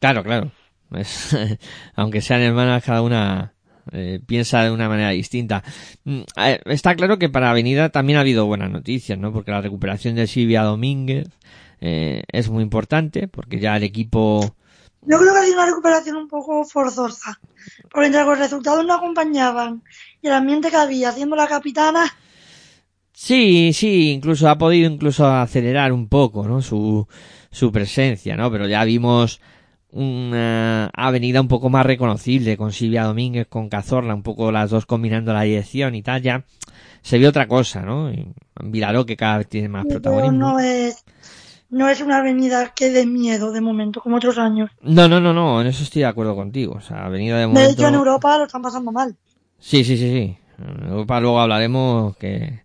[0.00, 0.50] Claro, claro.
[1.94, 3.54] Aunque sean hermanas, cada una
[3.92, 5.62] eh, piensa de una manera distinta.
[6.04, 6.22] Mm,
[6.66, 9.32] Está claro que para Avenida también ha habido buenas noticias, ¿no?
[9.32, 11.28] Porque la recuperación de Silvia Domínguez
[11.80, 14.56] eh, es muy importante, porque ya el equipo...
[15.02, 17.38] Yo creo que ha sido una recuperación un poco forzosa.
[17.90, 19.82] Porque entre los resultados no acompañaban
[20.20, 22.06] y el ambiente que había haciendo la capitana,
[23.18, 26.60] Sí, sí, incluso ha podido incluso acelerar un poco, ¿no?
[26.60, 27.08] Su,
[27.50, 28.50] su presencia, ¿no?
[28.50, 29.40] Pero ya vimos
[29.96, 34.84] una avenida un poco más reconocible con Silvia Domínguez, con Cazorla, un poco las dos
[34.84, 36.44] combinando la dirección y tal, ya
[37.02, 38.10] se vio otra cosa, ¿no?
[38.62, 40.38] Vilaró que cada vez tiene más protagonismo.
[40.38, 41.02] no es,
[41.70, 44.70] no es una avenida que dé miedo de momento, como otros años.
[44.82, 46.74] No, no, no, no, en eso estoy de acuerdo contigo.
[46.74, 47.70] O sea, avenida de De momento...
[47.72, 49.16] hecho, en Europa lo están pasando mal.
[49.58, 50.38] Sí, sí, sí, sí.
[50.58, 52.64] En Europa luego hablaremos que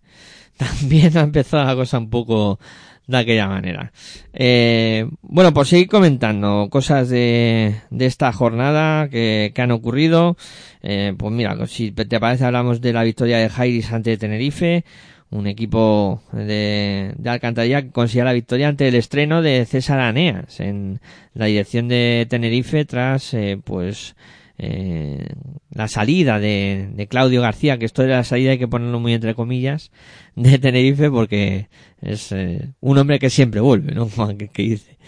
[0.58, 2.58] también ha empezado la cosa un poco
[3.06, 3.92] de aquella manera.
[4.32, 10.36] Eh, bueno, por seguir comentando cosas de, de esta jornada que, que han ocurrido,
[10.82, 14.84] eh, pues mira, si te parece hablamos de la victoria de Jairis ante Tenerife,
[15.30, 20.60] un equipo de, de Alcantarilla que consigue la victoria ante el estreno de César Aneas
[20.60, 21.00] en
[21.34, 24.14] la dirección de Tenerife tras, eh, pues,
[24.64, 25.26] eh,
[25.70, 29.12] la salida de, de Claudio García, que esto de la salida hay que ponerlo muy
[29.12, 29.90] entre comillas,
[30.36, 31.68] de Tenerife porque
[32.00, 34.08] es eh, un hombre que siempre vuelve, ¿no?
[34.24, 34.98] Aquel que dice.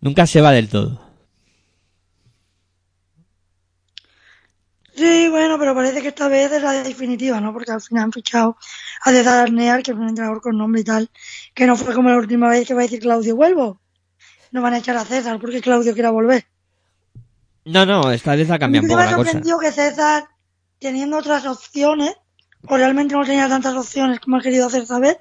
[0.00, 1.00] Nunca se va del todo.
[4.92, 7.52] Sí, bueno, pero parece que esta vez es la definitiva, ¿no?
[7.52, 8.56] Porque al final han fichado
[9.02, 11.10] a César Arnear, que es un entrenador con nombre y tal,
[11.54, 13.80] que no fue como la última vez que va a decir Claudio, vuelvo.
[14.50, 16.46] No van a echar a César porque Claudio quiera volver.
[17.66, 19.32] No, no, esta vez ha cambiado un poco me la ha cosa.
[19.32, 20.28] sorprendido que César,
[20.78, 22.14] teniendo otras opciones,
[22.68, 25.20] o realmente no tenía tantas opciones como ha querido hacer saber,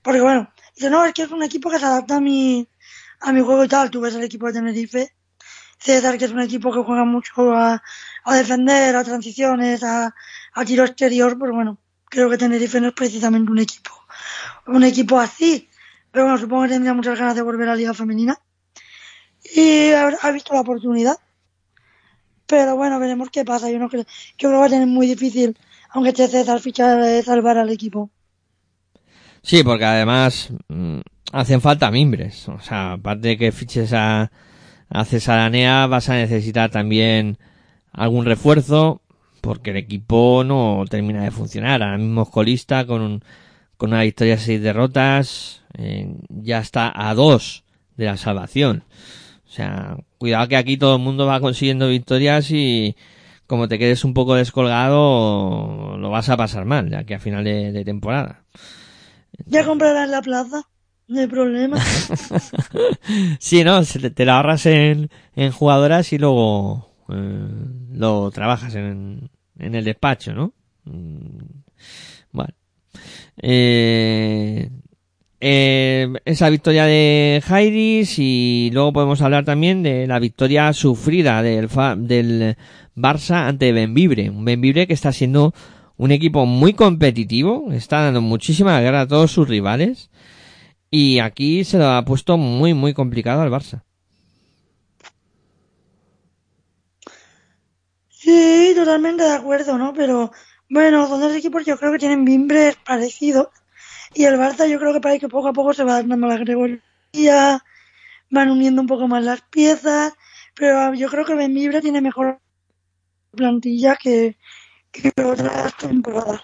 [0.00, 2.68] porque bueno, dice, no, es que es un equipo que se adapta a mi,
[3.20, 3.90] a mi juego y tal.
[3.90, 5.12] Tú ves el equipo de Tenerife,
[5.78, 7.82] César, que es un equipo que juega mucho a,
[8.24, 10.14] a defender, a transiciones, a,
[10.54, 13.90] a tiro exterior, pues bueno, creo que Tenerife no es precisamente un equipo,
[14.68, 15.68] un equipo así.
[16.12, 18.38] Pero bueno, supongo que tendría muchas ganas de volver a la Liga Femenina.
[19.52, 21.18] Y ha, ha visto la oportunidad.
[22.46, 23.70] Pero bueno, veremos qué pasa.
[23.70, 25.56] Yo no creo, yo creo que va a tener muy difícil,
[25.90, 28.10] aunque esté César fichar, eh, salvar al equipo.
[29.42, 30.98] Sí, porque además mm,
[31.32, 32.48] hacen falta mimbres.
[32.48, 34.30] O sea, aparte de que fiches a,
[34.88, 37.38] a Cesaranea, vas a necesitar también
[37.92, 39.02] algún refuerzo,
[39.40, 41.82] porque el equipo no termina de funcionar.
[41.82, 43.24] Ahora mismo es colista con, un,
[43.76, 47.64] con una victoria seis derrotas, eh, ya está a dos
[47.96, 48.84] de la salvación.
[49.56, 52.94] O sea, cuidado que aquí todo el mundo va consiguiendo victorias y
[53.46, 57.42] como te quedes un poco descolgado, lo vas a pasar mal, ya que a final
[57.42, 58.44] de, de temporada.
[59.46, 60.60] Ya comprarás la plaza,
[61.08, 61.78] no hay problema.
[63.38, 63.82] Sí, ¿no?
[63.82, 67.48] Te, te la ahorras en, en jugadoras y luego eh,
[67.92, 70.52] lo trabajas en, en el despacho, ¿no?
[70.84, 71.38] Mm,
[72.30, 72.52] Bueno.
[73.40, 74.68] Eh,
[75.48, 81.68] eh, esa victoria de Jairis y luego podemos hablar también de la victoria sufrida del,
[81.98, 82.56] del
[82.96, 84.28] Barça ante Benvibre.
[84.28, 85.54] Un Benvibre que está siendo
[85.96, 90.10] un equipo muy competitivo, está dando muchísima guerra a todos sus rivales.
[90.90, 93.84] Y aquí se lo ha puesto muy, muy complicado al Barça.
[98.08, 99.92] Sí, totalmente de acuerdo, ¿no?
[99.92, 100.32] Pero
[100.68, 103.48] Bueno, los dos equipos yo creo que tienen mimbres parecidos.
[104.16, 106.38] Y el Barça yo creo que parece que poco a poco se va dando la
[106.38, 107.62] categoría,
[108.30, 110.14] van uniendo un poco más las piezas,
[110.54, 112.40] pero yo creo que Benvibre tiene mejor
[113.32, 114.38] plantilla que,
[114.90, 116.40] que otras temporadas.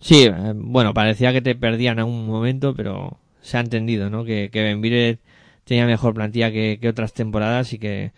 [0.00, 4.26] Sí, eh, bueno, parecía que te perdían a un momento, pero se ha entendido, ¿no?
[4.26, 5.18] Que, que
[5.64, 8.12] tenía mejor plantilla que, que otras temporadas y que,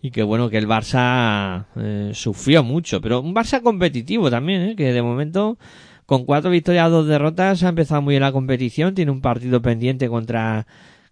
[0.00, 4.76] y que bueno, que el Barça eh, sufrió mucho, pero un Barça competitivo también, ¿eh?
[4.76, 5.58] que de momento
[6.06, 10.08] con cuatro victorias, dos derrotas ha empezado muy bien la competición, tiene un partido pendiente
[10.08, 10.66] contra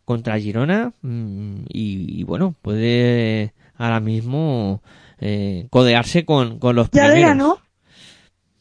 [0.05, 4.83] contra Girona mm, y, y bueno, puede ahora mismo
[5.19, 7.15] eh, codearse con, con los Ya primeros.
[7.15, 7.59] le ganó.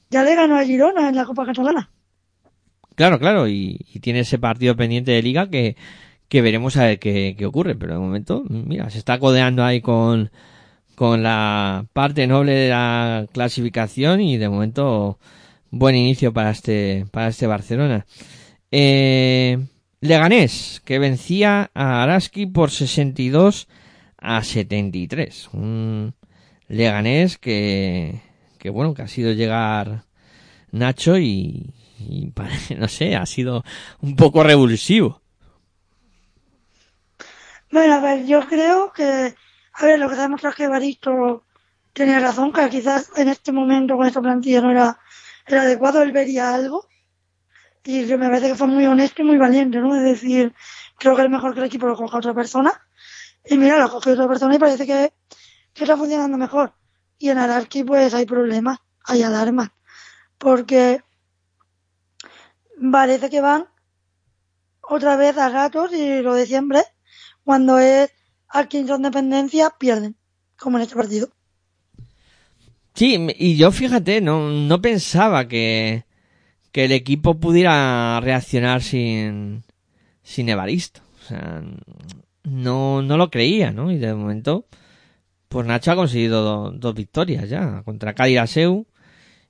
[0.09, 1.89] Ya le ganó a Girona en la Copa Catalana.
[2.95, 5.75] Claro, claro, y, y tiene ese partido pendiente de liga que,
[6.27, 9.81] que veremos a ver qué, qué ocurre, pero de momento, mira, se está codeando ahí
[9.81, 10.29] con,
[10.95, 15.17] con la parte noble de la clasificación y de momento
[15.73, 18.05] buen inicio para este, para este Barcelona.
[18.71, 19.57] Eh,
[20.01, 23.67] Leganés, que vencía a Araski por 62
[24.17, 25.49] a 73.
[25.53, 26.13] Un
[26.67, 28.21] Leganés que,
[28.59, 30.03] que bueno, que ha sido llegar
[30.71, 32.31] Nacho y, y
[32.77, 33.63] no sé, ha sido
[34.01, 35.21] un poco revulsivo.
[37.71, 39.33] Bueno, a ver, yo creo que,
[39.73, 41.43] a ver, lo que demuestra es que Baristo
[41.93, 44.99] tenía razón, que quizás en este momento con esta plantilla no era
[45.47, 46.87] el adecuado, él vería algo.
[47.83, 49.95] Y que me parece que fue muy honesto y muy valiente, ¿no?
[49.95, 50.53] Es decir,
[50.97, 52.71] creo que es mejor que el equipo lo coja otra persona.
[53.45, 55.13] Y mira, lo coge otra persona y parece que,
[55.73, 56.73] que está funcionando mejor.
[57.17, 59.69] Y en Araski pues hay problemas, hay alarmas.
[60.37, 61.03] Porque
[62.91, 63.67] parece que van
[64.81, 66.83] otra vez a gatos y lo de siempre,
[67.43, 68.11] cuando es
[68.47, 70.17] Atkinson dependencia, pierden,
[70.57, 71.29] como en este partido.
[72.95, 76.05] Sí, y yo fíjate, no, no pensaba que,
[76.71, 79.63] que el equipo pudiera reaccionar sin,
[80.21, 81.01] sin Evaristo.
[81.23, 81.63] O sea,
[82.43, 83.91] no, no lo creía, ¿no?
[83.91, 84.65] Y de momento,
[85.49, 88.85] pues Nacho ha conseguido do- dos victorias ya, contra Cádiz Aseu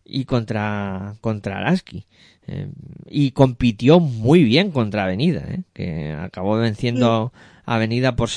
[0.05, 2.05] y contra, contra Araski.
[2.47, 2.69] Eh,
[3.09, 5.63] y compitió muy bien contra Avenida, ¿eh?
[5.73, 7.33] que acabó venciendo
[7.65, 8.29] Avenida por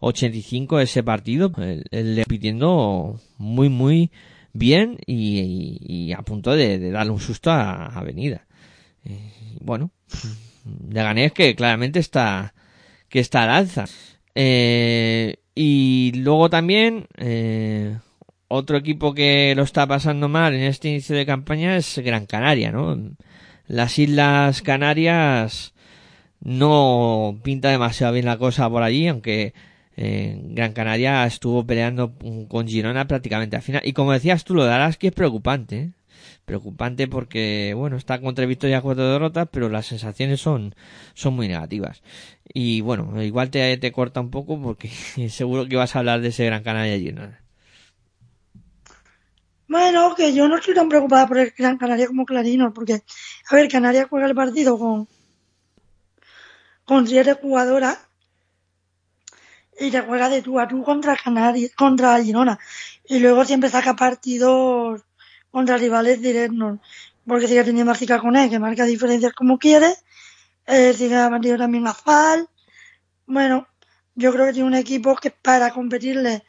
[0.00, 1.52] 75-85 ese partido,
[1.90, 4.10] el compitiendo muy muy
[4.52, 8.46] bien y, y- y a punto de, darle un susto a, Avenida.
[9.04, 9.90] Eh, bueno,
[10.90, 12.54] Leganés que claramente está
[13.08, 13.84] que está al alza.
[14.34, 17.98] Eh, y luego también eh,
[18.48, 22.70] otro equipo que lo está pasando mal en este inicio de campaña es Gran Canaria,
[22.72, 22.96] ¿no?
[23.66, 25.74] Las Islas Canarias
[26.40, 29.52] no pinta demasiado bien la cosa por allí, aunque
[30.02, 32.14] eh, Gran Canaria estuvo peleando
[32.48, 33.82] con Girona prácticamente al final.
[33.84, 35.92] Y como decías tú, lo de Araski es preocupante, ¿eh?
[36.46, 40.74] Preocupante porque, bueno, está con tres victorias, cuatro derrotas, pero las sensaciones son,
[41.12, 42.02] son muy negativas.
[42.54, 44.88] Y bueno, igual te, te corta un poco porque
[45.28, 47.42] seguro que vas a hablar de ese Gran Canaria Girona.
[49.68, 53.02] Bueno, que yo no estoy tan preocupada por el Gran Canaria como Clarinos, porque,
[53.50, 55.08] a ver, Canarias juega el partido con,
[56.86, 58.09] con siete jugadoras
[59.80, 62.58] y te juega de tú a tú contra Canarias, contra Girona.
[63.08, 65.02] Y luego siempre saca partidos
[65.50, 66.78] contra rivales directos,
[67.26, 69.94] porque sigue teniendo a con él, que marca diferencias como quiere,
[70.66, 72.48] eh, sigue ha metido también a Fal.
[73.26, 73.66] Bueno,
[74.14, 76.44] yo creo que tiene un equipo que para competirle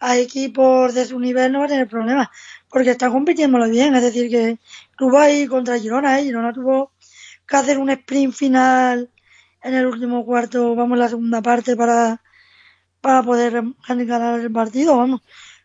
[0.00, 2.28] a equipos de su nivel no va a tener problemas,
[2.68, 4.58] porque está compitiéndolo bien, es decir, que
[4.98, 6.24] tuvo ahí contra Girona, ¿eh?
[6.24, 6.92] Girona tuvo
[7.46, 9.10] que hacer un sprint final
[9.62, 12.20] en el último cuarto, vamos, la segunda parte para,
[13.04, 15.20] para poder ganar el partido, vamos,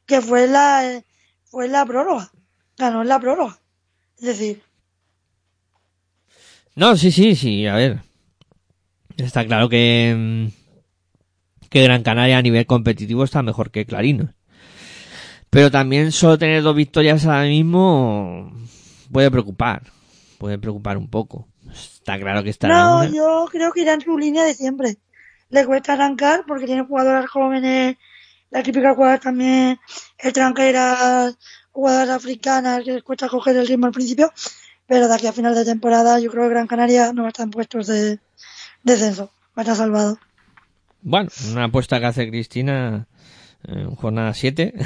[0.05, 1.01] que fue la,
[1.45, 2.31] fue la prórroga,
[2.77, 3.57] ganó en la prórroga,
[4.17, 4.61] es decir,
[6.75, 8.01] No, sí, sí, sí, a ver.
[9.17, 14.29] Está claro que, mm, que Gran Canaria a nivel competitivo está mejor que Clarinos.
[15.49, 18.51] Pero también solo tener dos victorias ahora mismo
[19.11, 19.83] puede preocupar.
[20.37, 21.47] Puede preocupar un poco.
[21.71, 23.07] Está claro que estará No, una.
[23.09, 24.97] yo creo que irá en su línea de siempre.
[25.49, 27.97] Le cuesta arrancar porque tiene jugadoras jóvenes,
[28.51, 29.79] la típica jugadoras también
[30.17, 31.37] extranjeras,
[31.71, 34.31] jugadoras africanas que les cuesta coger el ritmo al principio,
[34.85, 37.29] pero de aquí a final de temporada yo creo que Gran Canaria no va a
[37.29, 38.19] estar en puestos de
[38.83, 40.19] descenso, va a estar salvado.
[41.01, 43.07] Bueno, una apuesta que hace Cristina
[43.67, 44.73] en jornada 7.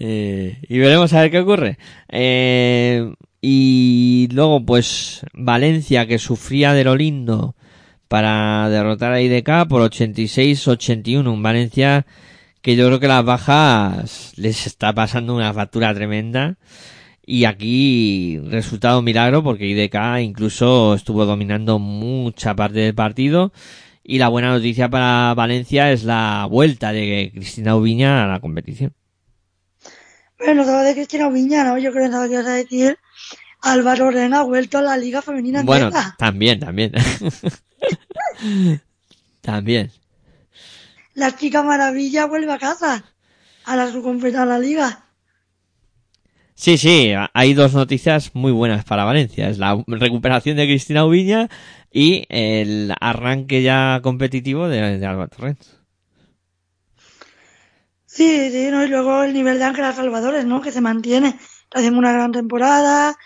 [0.00, 1.76] Eh, y veremos a ver qué ocurre.
[2.08, 7.56] Eh, y luego, pues, Valencia, que sufría de lo lindo
[8.08, 11.30] para derrotar a IDK por 86-81.
[11.30, 12.28] Un Valencia que
[12.68, 16.56] que yo creo que las bajas les está pasando una factura tremenda.
[17.24, 23.52] Y aquí resultado milagro porque IDK incluso estuvo dominando mucha parte del partido.
[24.02, 28.94] Y la buena noticia para Valencia es la vuelta de Cristina Ubiña a la competición.
[30.38, 31.78] Bueno, todo de Cristina Ubiña, ¿no?
[31.78, 32.98] Yo creo que ibas a decir
[33.60, 36.92] Álvaro Rena ha vuelto a la Liga Femenina Bueno, también, también.
[39.40, 39.90] también.
[41.14, 43.04] La chica maravilla vuelve a casa.
[43.64, 45.04] A la a la Liga.
[46.54, 49.48] Sí, sí, hay dos noticias muy buenas para Valencia.
[49.48, 51.48] Es la recuperación de Cristina Ubiña
[51.92, 55.78] y el arranque ya competitivo de, de Alba Torrens.
[58.06, 58.82] Sí, sí, ¿no?
[58.84, 60.60] Y luego el nivel de Ángela Salvadores, ¿no?
[60.60, 61.28] Que se mantiene.
[61.28, 63.16] Está haciendo una gran temporada.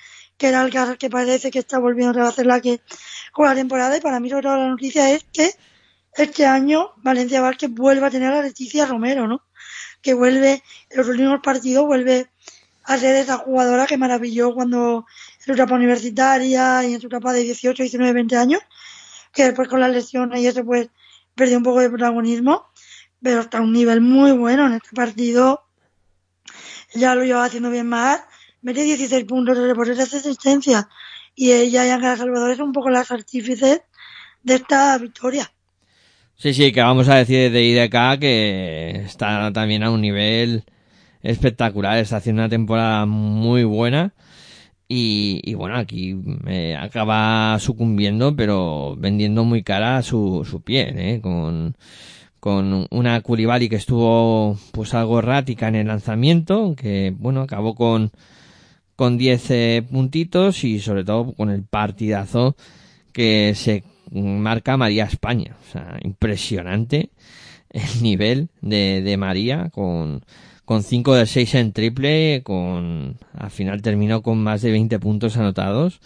[0.42, 2.80] Que era el que, parece que está volviendo a hacer la que
[3.30, 3.96] con la temporada.
[3.96, 5.52] Y para mí, sobre todo, la noticia es que
[6.16, 9.44] este año Valencia Vázquez vuelve a tener a Leticia Romero, ¿no?
[10.00, 12.28] Que vuelve, en los últimos partidos, vuelve
[12.82, 15.06] a ser esa jugadora que maravilló cuando
[15.38, 18.62] en su etapa universitaria y en su etapa de 18, 19, 20 años.
[19.32, 20.88] Que después con las lesiones y eso, pues,
[21.36, 22.66] perdió un poco de protagonismo
[23.22, 25.62] pero está a un nivel muy bueno en este partido.
[26.94, 28.22] Ya lo lleva haciendo bien más.
[28.62, 30.88] Mete 16 puntos de por esa asistencia.
[31.34, 33.82] Y ella y Ángela Salvador son un poco las artífices
[34.42, 35.50] de esta victoria.
[36.36, 40.64] Sí, sí, que vamos a decir de IDK que está también a un nivel
[41.22, 41.98] espectacular.
[41.98, 44.14] Está haciendo una temporada muy buena.
[44.88, 51.20] Y, y bueno, aquí eh, acaba sucumbiendo, pero vendiendo muy cara su, su piel, ¿eh?
[51.22, 51.76] Con,
[52.40, 58.10] con una Curibali que estuvo pues algo errática en el lanzamiento, que bueno, acabó con
[59.02, 62.54] con 10 eh, puntitos y sobre todo con el partidazo
[63.12, 63.82] que se
[64.12, 65.56] marca María España.
[65.68, 67.10] O sea, impresionante
[67.70, 70.24] el nivel de, de María con
[70.64, 75.36] con 5 de 6 en triple, con al final terminó con más de 20 puntos
[75.36, 76.00] anotados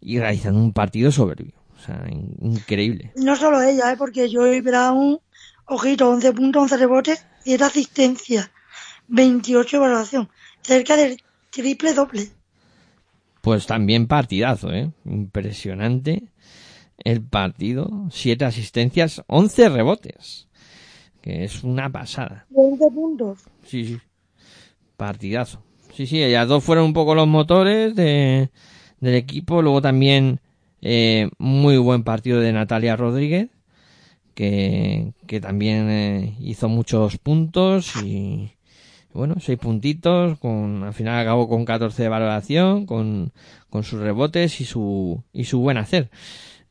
[0.00, 1.52] y realizando un partido soberbio.
[1.76, 3.12] O sea, in- increíble.
[3.16, 3.96] No solo ella, ¿eh?
[3.98, 5.18] porque Joey Brown,
[5.66, 8.50] ojito, 11 puntos, 11 rebotes, 10 asistencias,
[9.08, 10.30] 28 de valoración,
[10.62, 11.18] cerca del
[11.50, 12.28] triple doble.
[13.40, 14.90] Pues también partidazo, ¿eh?
[15.04, 16.24] Impresionante
[16.98, 18.08] el partido.
[18.10, 20.48] Siete asistencias, 11 rebotes.
[21.22, 22.46] Que es una pasada.
[22.50, 23.38] 20 puntos.
[23.64, 23.98] Sí, sí.
[24.96, 25.62] Partidazo.
[25.94, 28.50] Sí, sí, ellas dos fueron un poco los motores de,
[29.00, 29.62] del equipo.
[29.62, 30.40] Luego también
[30.82, 33.48] eh, muy buen partido de Natalia Rodríguez,
[34.34, 38.52] que, que también eh, hizo muchos puntos y
[39.12, 43.32] bueno, seis puntitos, con, al final acabó con 14 de valoración, con,
[43.68, 46.10] con sus rebotes y su, y su buen hacer.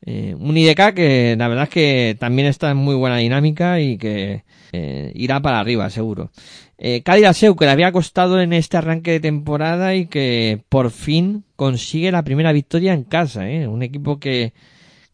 [0.05, 3.97] Eh, un IDK que la verdad es que también está en muy buena dinámica y
[3.97, 6.31] que eh, irá para arriba, seguro.
[6.77, 11.43] Eh, Cádiz que le había costado en este arranque de temporada y que por fin
[11.57, 13.67] consigue la primera victoria en casa, ¿eh?
[13.67, 14.53] Un equipo que,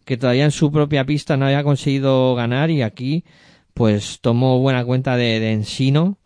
[0.05, 3.23] que todavía en su propia pista no había conseguido ganar y aquí
[3.73, 6.19] pues tomó buena cuenta de, de Ensino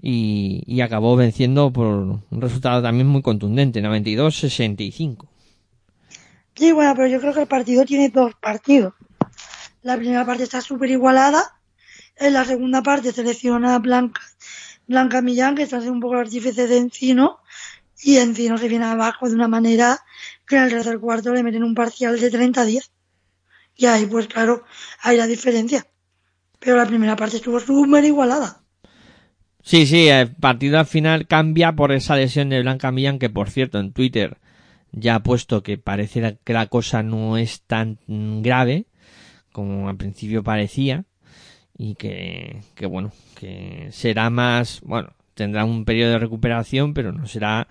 [0.00, 5.26] y, acabó venciendo por un resultado también muy contundente, 92-65.
[6.54, 8.94] Sí, bueno, pero yo creo que el partido tiene dos partidos.
[9.82, 11.60] La primera parte está súper igualada.
[12.16, 14.20] En la segunda parte selecciona a Blanca,
[14.86, 17.38] Blanca Millán, que está haciendo un poco el artífice de Encino.
[18.02, 20.00] Y Encino se viene abajo de una manera
[20.46, 22.90] que en el tercer cuarto le meten un parcial de 30-10.
[23.76, 24.64] Y ahí, pues claro,
[25.00, 25.86] hay la diferencia.
[26.58, 28.62] Pero la primera parte estuvo súper igualada.
[29.68, 33.50] Sí, sí, el partido al final cambia por esa lesión de Blanca Millán, que por
[33.50, 34.38] cierto en Twitter
[34.92, 38.86] ya ha puesto que parece que la cosa no es tan grave
[39.52, 41.04] como al principio parecía
[41.76, 47.68] y que, bueno, que será más, bueno, tendrá un periodo de recuperación, pero no será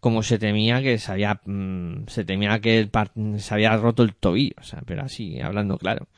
[0.00, 2.90] como se temía que se había, mm, se temía que
[3.38, 6.08] se había roto el tobillo, o sea, pero así, hablando claro.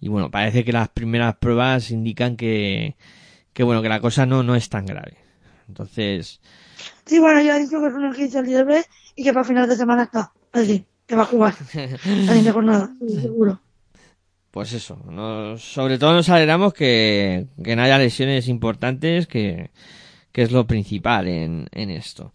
[0.00, 2.96] Y bueno, parece que las primeras pruebas indican que,
[3.58, 5.16] que bueno, que la cosa no, no es tan grave.
[5.66, 6.40] Entonces,
[7.04, 8.84] Sí, bueno, ya ha dicho que es un 15 libre
[9.16, 10.30] y que para final de semana está.
[10.52, 11.54] Así, que va a jugar.
[11.74, 12.90] La siguiente jornada,
[13.20, 13.60] seguro.
[14.52, 19.70] pues eso, nos- sobre todo nos alegramos que, que no haya lesiones importantes, que,
[20.30, 22.32] que es lo principal en, en esto.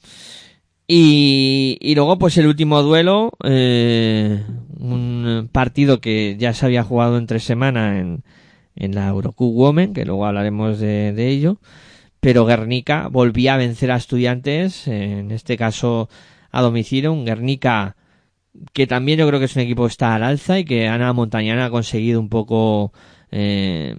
[0.88, 4.44] Y, y luego, pues el último duelo, eh,
[4.78, 8.24] un partido que ya se había jugado entre semana en,
[8.76, 11.60] en la Eurocup Women, que luego hablaremos de, ello,
[12.20, 16.10] pero Guernica volvía a vencer a estudiantes, en este caso
[16.52, 17.96] a domicilio, un Guernica
[18.74, 21.12] que también yo creo que es un equipo que está al alza y que Ana
[21.14, 22.94] Montañana ha conseguido un poco
[23.32, 23.96] eh,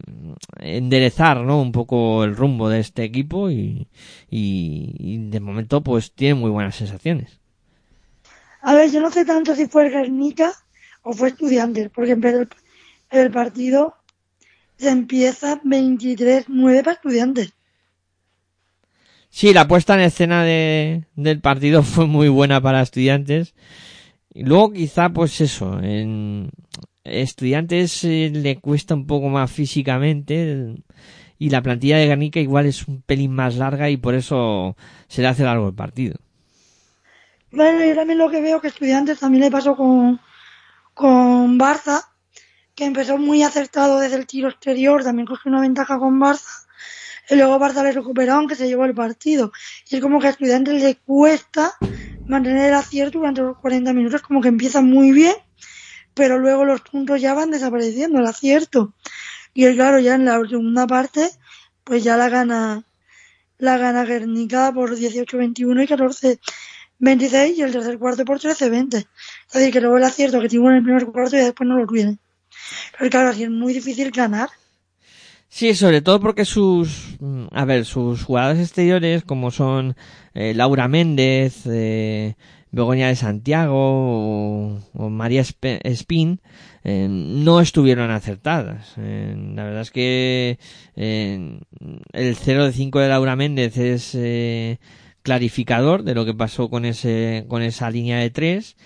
[0.61, 1.61] enderezar, ¿no?
[1.61, 3.89] Un poco el rumbo de este equipo y,
[4.31, 7.41] y, de momento pues tiene muy buenas sensaciones.
[8.63, 10.53] A ver, yo no sé tanto si fue Guernica
[11.03, 12.49] o fue Estudiantes, porque empezó el,
[13.11, 13.97] el partido
[14.87, 17.53] empieza 23-9 para Estudiantes.
[19.31, 23.55] Sí, la puesta en escena de, del partido fue muy buena para estudiantes.
[24.33, 26.51] Y luego quizá pues eso, en
[27.03, 30.77] estudiantes eh, le cuesta un poco más físicamente
[31.39, 34.77] y la plantilla de Garnica igual es un pelín más larga y por eso
[35.09, 36.17] se le hace largo el partido.
[37.51, 40.21] Bueno, yo también lo que veo que Estudiantes también le pasó con,
[40.93, 42.05] con Barça,
[42.75, 46.67] que empezó muy acertado desde el tiro exterior, también cogió una ventaja con Barça,
[47.31, 49.53] y luego Barça le recuperó aunque se llevó el partido.
[49.89, 51.75] Y es como que a Estudiantes le cuesta
[52.27, 55.35] mantener el acierto durante los 40 minutos, como que empieza muy bien,
[56.15, 58.95] pero luego los puntos ya van desapareciendo, el acierto.
[59.53, 61.31] Y claro, ya en la segunda parte,
[61.85, 62.85] pues ya la gana,
[63.59, 65.87] la gana Guernica por 18-21 y
[67.01, 68.97] 14-26 y el tercer cuarto por 13-20.
[68.97, 71.77] Es decir, que luego el acierto que tuvo en el primer cuarto y después no
[71.77, 72.19] lo tiene.
[72.99, 74.49] Pero claro, así es muy difícil ganar.
[75.49, 77.17] Sí, sobre todo porque sus,
[77.53, 79.97] a ver, sus jugadores exteriores, como son
[80.35, 82.35] eh, Laura Méndez, eh,
[82.73, 86.41] Begoña de Santiago o, María Espe- Espín,
[86.83, 88.95] eh, no estuvieron acertadas.
[88.99, 90.59] Eh, la verdad es que
[90.97, 91.61] eh,
[92.13, 94.17] el 0 de 5 de Laura Méndez es
[95.23, 98.77] clarificador de lo que pasó con ese con esa línea de tres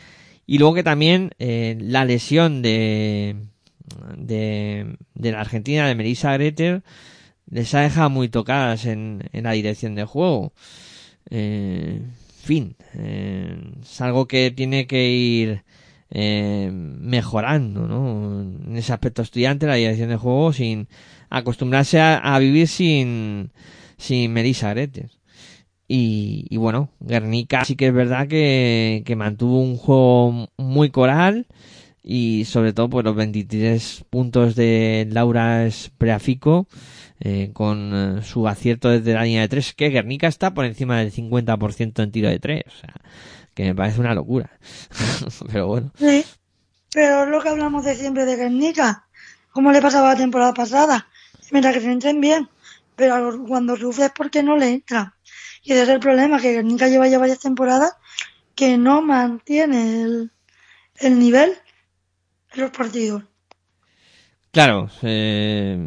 [0.46, 3.34] y luego que también la lesión de
[4.16, 6.82] de, de la Argentina de Melissa Greter
[7.50, 10.52] les ha dejado muy tocadas en, en la dirección de juego.
[11.30, 12.02] Eh,
[12.42, 15.62] fin, eh, es algo que tiene que ir
[16.10, 18.42] eh, mejorando, ¿no?
[18.42, 20.88] En ese aspecto estudiante, la dirección de juego, sin
[21.30, 23.50] acostumbrarse a, a vivir sin,
[23.98, 25.10] sin Melissa Greter.
[25.86, 31.46] Y, y bueno, Guernica sí que es verdad que, que mantuvo un juego muy coral
[32.10, 36.66] y sobre todo pues los 23 puntos de Laura Spreafico
[37.20, 40.98] eh, con eh, su acierto desde la línea de 3 que Guernica está por encima
[40.98, 42.94] del 50% en tiro de 3 o sea
[43.52, 44.50] que me parece una locura
[45.52, 46.24] pero bueno Sí,
[46.94, 49.06] pero es lo que hablamos de siempre de Guernica,
[49.52, 51.08] como le pasaba la temporada pasada,
[51.50, 52.48] mientras que se entren bien,
[52.96, 55.14] pero cuando sufre es porque no le entra.
[55.62, 57.92] Y ese es el problema, que Guernica lleva ya varias temporadas
[58.54, 60.32] que no mantiene el,
[60.96, 61.52] el nivel
[62.54, 63.22] los partidos.
[64.50, 65.78] claro se,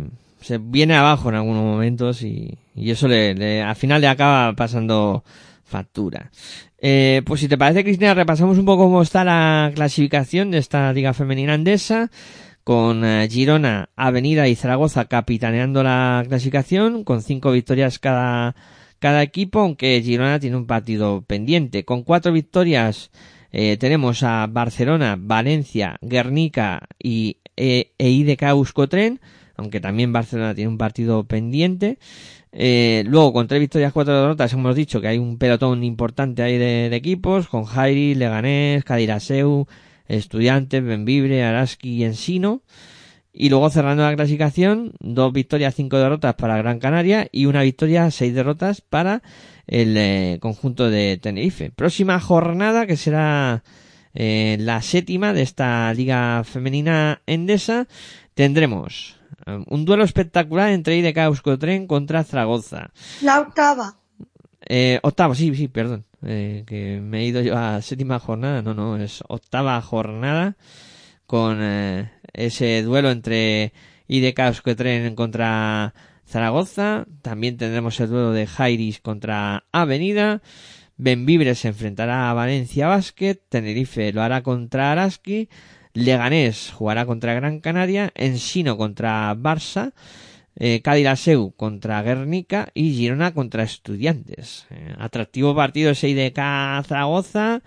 [0.60, 5.24] viene abajo en algunos momentos y, y eso le, le- al final le acaba pasando
[5.64, 6.32] factura.
[6.80, 10.92] Eh, pues si te parece, Cristina, repasamos un poco cómo está la clasificación de esta
[10.92, 12.10] Liga Femenina Andesa,
[12.64, 18.56] con eh, Girona, Avenida y Zaragoza capitaneando la clasificación, con cinco victorias cada,
[19.00, 21.86] cada equipo, aunque Girona tiene un partido pendiente.
[21.86, 23.12] Con cuatro victorias
[23.52, 29.20] eh, tenemos a Barcelona, Valencia, Guernica y e, e IDK Euskotren,
[29.56, 32.00] aunque también Barcelona tiene un partido pendiente.
[32.54, 36.58] Eh, luego, con tres victorias, cuatro derrotas, hemos dicho que hay un pelotón importante ahí
[36.58, 39.68] de, de equipos, con Jairi, Leganés, Cadiraseu,
[40.08, 42.62] Estudiantes, Benvibre, Araski y Ensino.
[43.34, 48.12] Y luego cerrando la clasificación, dos victorias, cinco derrotas para Gran Canaria y una victoria,
[48.12, 49.22] seis derrotas para
[49.72, 51.72] el eh, conjunto de Tenerife.
[51.72, 53.64] Próxima jornada que será
[54.14, 57.88] eh, la séptima de esta liga femenina endesa,
[58.36, 59.18] tendremos
[59.48, 62.92] eh, un duelo espectacular entre IDK Euskotren contra Zaragoza.
[63.22, 63.96] La octava,
[64.74, 66.06] Eh, octava, sí, sí, perdón.
[66.24, 68.62] Eh, que me he ido yo a séptima jornada.
[68.62, 70.56] No, no, es octava jornada
[71.26, 73.74] con eh, ese duelo entre
[74.08, 76.11] IDK Euskotren contra Zaragoza.
[77.22, 80.42] También tendremos el duelo de Jairis contra Avenida.
[80.96, 83.36] Benvibre se enfrentará a Valencia Basket.
[83.50, 85.50] Tenerife lo hará contra Araski.
[85.94, 88.12] Leganés jugará contra Gran Canaria.
[88.16, 89.94] Ensino contra Barça.
[90.56, 94.68] Eh, Cádiz-Laseu contra Guernica y Girona contra Estudiantes.
[94.70, 96.38] Eh, atractivo partido ese IDK
[96.86, 97.62] Zaragoza.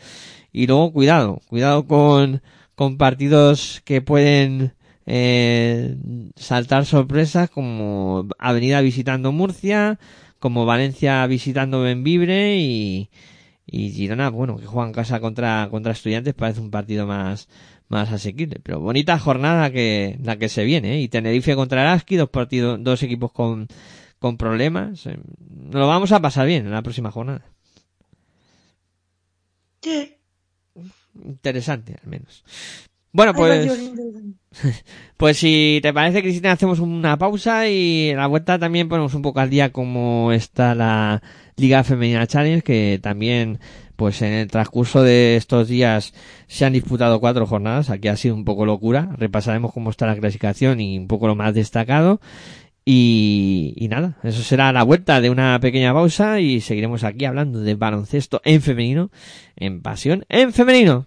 [0.53, 2.41] Y luego cuidado, cuidado con,
[2.75, 4.75] con partidos que pueden
[5.07, 5.97] eh,
[6.37, 9.99] saltar sorpresas como Avenida visitando Murcia,
[10.39, 13.11] como Valencia visitando Benvibre y,
[13.67, 17.49] y Girona, bueno, que juega en casa contra, contra Estudiantes, parece un partido más,
[17.89, 18.61] más asequible.
[18.63, 21.01] Pero bonita jornada que, la que se viene, ¿eh?
[21.01, 23.69] Y Tenerife contra Araski, dos partidos, dos equipos con,
[24.19, 25.07] con problemas.
[25.07, 25.19] Eh,
[25.51, 27.45] Nos lo vamos a pasar bien en la próxima jornada.
[29.83, 30.17] sí,
[31.25, 32.45] Interesante, al menos.
[33.15, 33.93] Bueno, pues,
[35.17, 39.39] pues si te parece, Cristina, hacemos una pausa y la vuelta también ponemos un poco
[39.39, 41.23] al día cómo está la
[41.57, 43.61] Liga Femenina Challenge, que también,
[43.95, 46.13] pues en el transcurso de estos días
[46.49, 47.89] se han disputado cuatro jornadas.
[47.89, 49.11] Aquí ha sido un poco locura.
[49.17, 52.21] Repasaremos cómo está la clasificación y un poco lo más destacado.
[52.85, 57.61] Y, y nada, eso será la vuelta de una pequeña pausa y seguiremos aquí hablando
[57.61, 59.13] de baloncesto en femenino,
[59.55, 61.07] en pasión en femenino.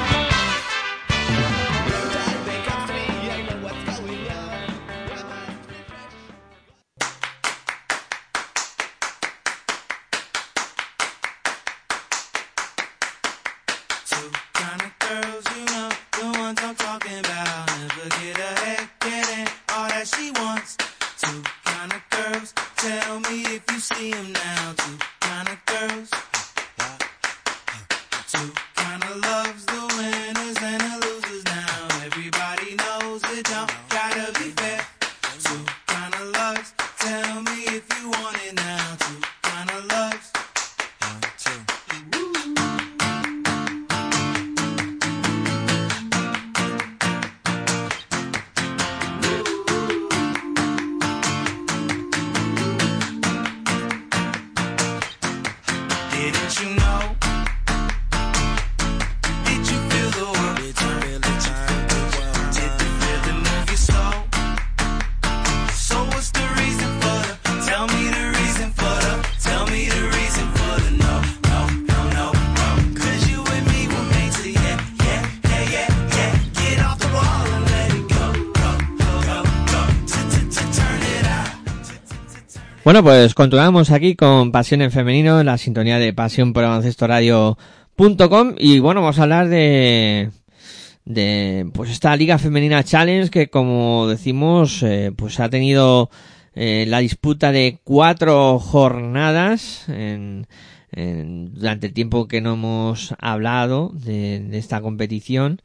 [83.03, 88.79] Pues continuamos aquí con Pasión en Femenino, en la sintonía de Pasión por Radio.com y
[88.79, 90.29] bueno, vamos a hablar de
[91.05, 96.11] de pues esta Liga Femenina Challenge que como decimos eh, pues ha tenido
[96.53, 100.45] eh, la disputa de cuatro jornadas en,
[100.91, 105.61] en- durante el tiempo que no hemos hablado de esta competición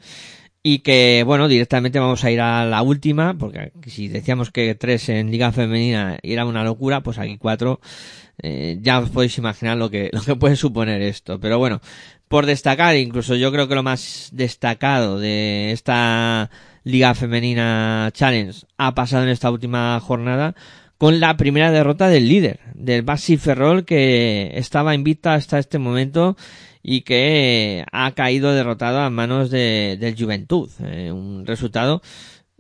[0.69, 5.09] y que bueno directamente vamos a ir a la última porque si decíamos que tres
[5.09, 7.79] en liga femenina era una locura pues aquí cuatro
[8.43, 11.39] eh, ya os podéis imaginar lo que lo que puede suponer esto.
[11.39, 11.81] Pero bueno
[12.27, 16.51] por destacar incluso yo creo que lo más destacado de esta
[16.83, 20.57] liga femenina challenge ha pasado en esta última jornada
[20.99, 26.37] con la primera derrota del líder del Basi Ferrol que estaba invicta hasta este momento
[26.89, 30.71] y que ha caído derrotado a manos de, del Juventud.
[30.85, 32.01] Eh, un resultado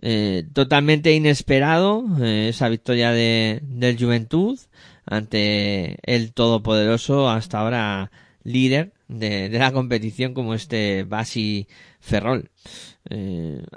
[0.02, 4.58] eh, totalmente inesperado, eh, esa victoria de, del Juventud
[5.04, 8.10] ante el todopoderoso hasta ahora
[8.42, 11.68] líder de, de la competición como este Basi
[12.00, 12.50] Ferrol.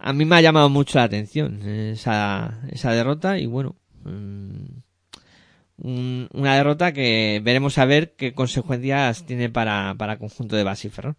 [0.01, 4.79] A mí me ha llamado mucho la atención esa, esa derrota y bueno, mm,
[5.83, 10.63] un- una derrota que veremos a ver qué consecuencias tiene para, para el conjunto de
[10.63, 11.15] Basi Ferrol.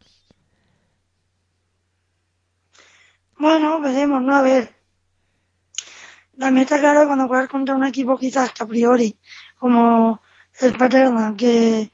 [3.38, 4.36] Bueno, veremos, ¿no?
[4.36, 4.72] A ver.
[6.38, 9.16] También está claro cuando juegas contra un equipo quizás que a priori,
[9.58, 10.20] como
[10.60, 11.90] el Paterna, que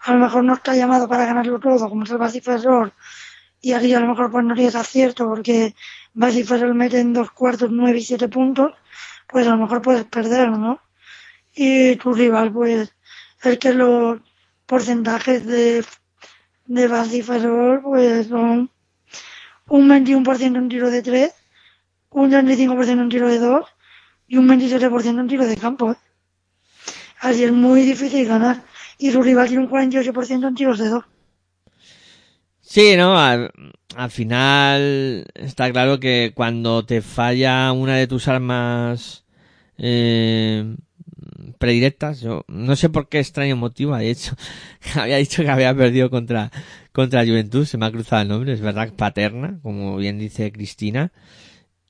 [0.00, 2.92] a lo mejor no está llamado para ganarlo todo, como es el Basi Ferrol,
[3.60, 5.74] y aquí a lo mejor pues no tienes acierto porque
[6.14, 8.72] Basi Ferrol mete en dos cuartos nueve y siete puntos,
[9.28, 10.80] pues a lo mejor puedes perder, ¿no?
[11.60, 12.94] Y tu rival, pues,
[13.42, 14.20] el que los
[14.64, 15.84] porcentajes de,
[16.66, 18.70] de Basi Ferrol, pues son
[19.66, 21.34] un 21% en tiro de 3,
[22.10, 23.66] un 35% en tiro de 2
[24.28, 25.96] y un 27% en tiro de campo.
[27.18, 28.62] Así es muy difícil ganar.
[28.96, 31.04] Y su rival tiene un 48% en tiros de 2.
[32.60, 33.18] Sí, ¿no?
[33.18, 33.50] Al,
[33.96, 39.24] al final está claro que cuando te falla una de tus armas
[39.76, 40.76] eh,
[41.58, 44.36] predilectas, yo no sé por qué extraño motivo, de hecho,
[44.94, 46.50] había dicho que había perdido contra,
[46.92, 51.12] contra Juventud, se me ha cruzado el nombre, es verdad, paterna, como bien dice Cristina.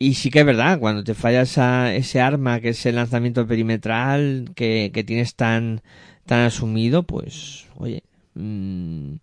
[0.00, 3.46] Y sí que es verdad, cuando te falla esa, ese arma que es el lanzamiento
[3.46, 5.82] perimetral que, que tienes tan,
[6.24, 8.04] tan asumido, pues, oye,
[8.34, 9.14] mm,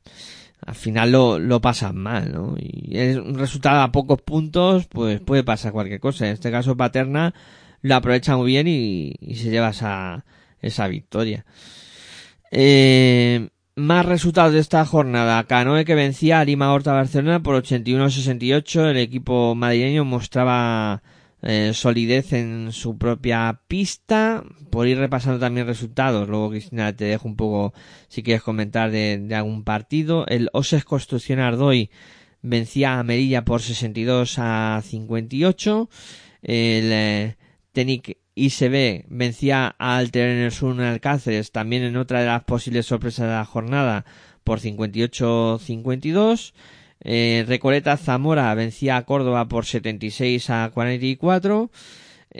[0.66, 2.56] al final lo, lo pasan mal, ¿no?
[2.60, 6.26] Y es un resultado a pocos puntos, pues puede pasar cualquier cosa.
[6.28, 7.34] En este caso, Paterna
[7.82, 10.26] lo aprovecha muy bien y, y se lleva esa,
[10.66, 11.46] esa victoria.
[12.52, 15.44] Eh, más resultados de esta jornada.
[15.46, 18.92] Canoe que vencía a Lima Horta Barcelona por 81-68.
[18.92, 21.04] El equipo madrileño mostraba
[21.42, 24.44] eh, solidez en su propia pista.
[24.70, 26.28] Por ir repasando también resultados.
[26.30, 27.74] Luego, Cristina, te dejo un poco
[28.08, 30.26] si quieres comentar de, algún partido.
[30.28, 31.90] El Oses Construcción Ardoy
[32.42, 35.90] vencía a Merilla por 62 a 58.
[36.44, 37.36] El eh,
[37.74, 43.46] Tenic ICB vencía al Terenursun Alcáceres, también en otra de las posibles sorpresas de la
[43.46, 44.06] jornada,
[44.44, 46.54] por 58-52.
[47.02, 51.72] Eh, Recoleta Zamora vencía a Córdoba por 76 a 44.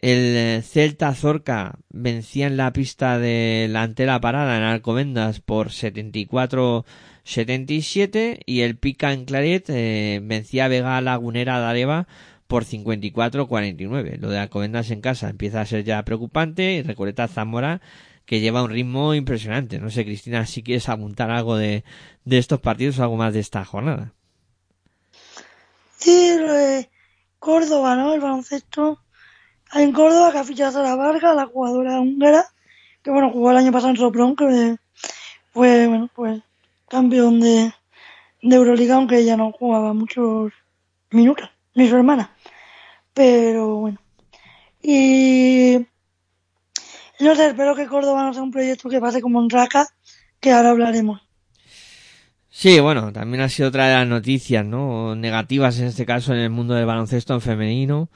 [0.02, 8.42] El Celta Zorca vencía en la pista de la Antela Parada en Alcobendas por 74-77
[8.46, 11.66] y el Pica en Claret eh, vencía a Vega Lagunera de
[12.48, 14.18] por 54-49.
[14.20, 17.82] Lo de Alcobendas en casa empieza a ser ya preocupante y Recoleta Zamora
[18.26, 19.80] que lleva un ritmo impresionante.
[19.80, 21.84] No sé, Cristina, si quieres apuntar algo de,
[22.26, 24.14] de estos partidos o algo más de esta jornada.
[25.98, 26.90] Sí, de
[27.40, 28.14] Córdoba, ¿no?
[28.14, 29.00] El baloncesto.
[29.74, 32.46] En Córdoba que ha fichado a la Varga, la jugadora húngara,
[33.04, 34.78] que bueno, jugó el año pasado en Sopron, que
[35.52, 36.42] fue, bueno, pues
[36.88, 37.74] campeón de,
[38.42, 40.54] de Euroliga, aunque ella no jugaba muchos
[41.12, 42.35] minutos, ni su hermana.
[43.16, 44.00] Pero bueno.
[44.84, 45.78] Y
[47.20, 49.88] no sé, espero que Córdoba no sea un proyecto que pase como en Raca,
[50.40, 51.22] que ahora hablaremos.
[52.50, 55.16] Sí, bueno, también ha sido otra de las noticias, ¿no?
[55.16, 58.10] Negativas en este caso en el mundo del baloncesto en femenino.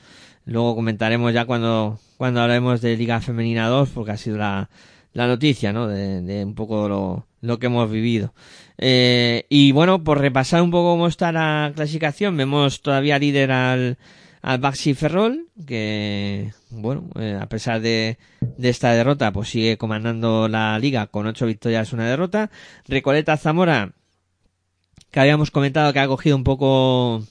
[0.46, 4.70] Luego comentaremos ya cuando, cuando hablemos de Liga Femenina 2, porque ha sido la,
[5.14, 5.88] la noticia, ¿no?
[5.88, 8.34] De, de un poco lo, lo que hemos vivido.
[8.78, 13.98] Eh, y bueno, por repasar un poco cómo está la clasificación, vemos todavía líder al,
[14.42, 18.18] al Baxi Ferrol, que, bueno, eh, a pesar de,
[18.58, 22.50] esta derrota, pues sigue comandando la liga con ocho victorias, una derrota.
[22.88, 23.94] Recoleta Zamora,
[25.12, 27.24] que habíamos comentado que ha cogido un poco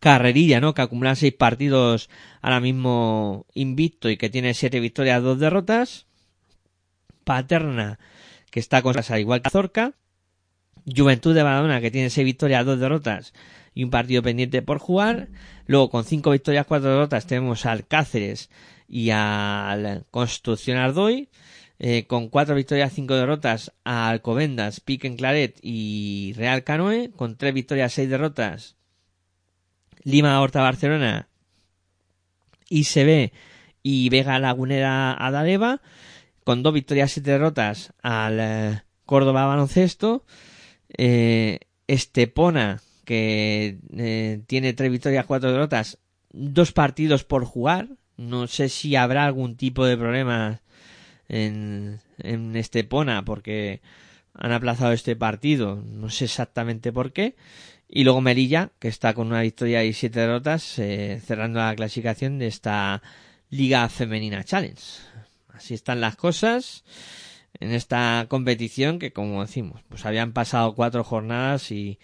[0.00, 0.74] carrerilla, ¿no?
[0.74, 2.10] Que acumula seis partidos
[2.42, 6.06] ahora mismo invicto y que tiene siete victorias, dos derrotas.
[7.24, 7.98] Paterna,
[8.50, 9.94] que está con igual que Zorca.
[10.84, 13.32] Juventud de Badalona, que tiene seis victorias, dos derrotas
[13.74, 15.28] y un partido pendiente por jugar.
[15.66, 18.50] Luego, con cinco victorias, cuatro derrotas, tenemos al Cáceres
[18.88, 21.28] y al Construcción Ardoy.
[21.82, 27.10] Eh, con cuatro victorias, cinco derrotas, a Alcobendas, Piquen Claret y Real Canoe.
[27.16, 28.76] Con tres victorias, seis derrotas,
[30.02, 31.28] Lima Horta Barcelona,
[32.68, 33.32] ICB
[33.82, 35.80] y Vega Lagunera Adaleva.
[36.44, 40.26] Con dos victorias, siete derrotas, al eh, Córdoba Baloncesto.
[40.98, 45.98] Eh, Estepona, que eh, tiene tres victorias, cuatro derrotas,
[46.32, 47.88] dos partidos por jugar.
[48.16, 50.60] No sé si habrá algún tipo de problema
[51.28, 53.80] en, en Estepona porque
[54.32, 55.82] han aplazado este partido.
[55.84, 57.34] No sé exactamente por qué.
[57.88, 62.38] Y luego Melilla, que está con una victoria y siete derrotas, eh, cerrando la clasificación
[62.38, 63.02] de esta
[63.48, 64.80] Liga Femenina Challenge.
[65.48, 66.84] Así están las cosas
[67.58, 71.98] en esta competición que, como decimos, pues habían pasado cuatro jornadas y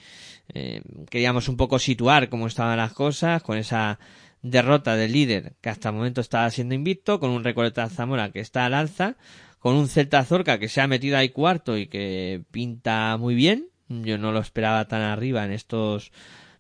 [0.53, 3.99] eh, queríamos un poco situar cómo estaban las cosas con esa
[4.43, 8.41] derrota del líder que hasta el momento estaba siendo invicto, con un Recoleta Zamora que
[8.41, 9.17] está al alza,
[9.59, 13.69] con un Celta Zorca que se ha metido ahí cuarto y que pinta muy bien.
[13.89, 16.13] Yo no lo esperaba tan arriba en estos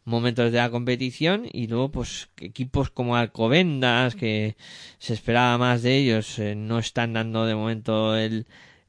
[0.05, 4.57] momentos de la competición y luego pues equipos como Alcobendas que
[4.99, 8.47] se esperaba más de ellos eh, no están dando de momento el,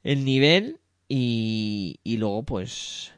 [0.07, 0.79] el nivel
[1.09, 3.11] y, y luego pues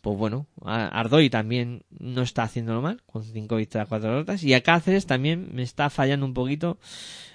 [0.00, 4.62] pues bueno, Ardoy también no está haciéndolo mal, con cinco victorias, cuatro derrotas, y a
[4.62, 6.78] Cáceres también me está fallando un poquito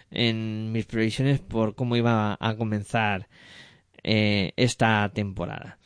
[0.09, 3.27] en mis previsiones por cómo iba a comenzar
[4.01, 5.77] eh, esta temporada.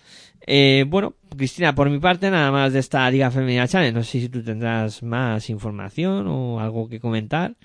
[0.45, 3.93] Eh, bueno, Cristina, por mi parte, nada más de esta Liga Femenina Challenge.
[3.93, 7.57] No sé si tú tendrás más información o algo que comentar.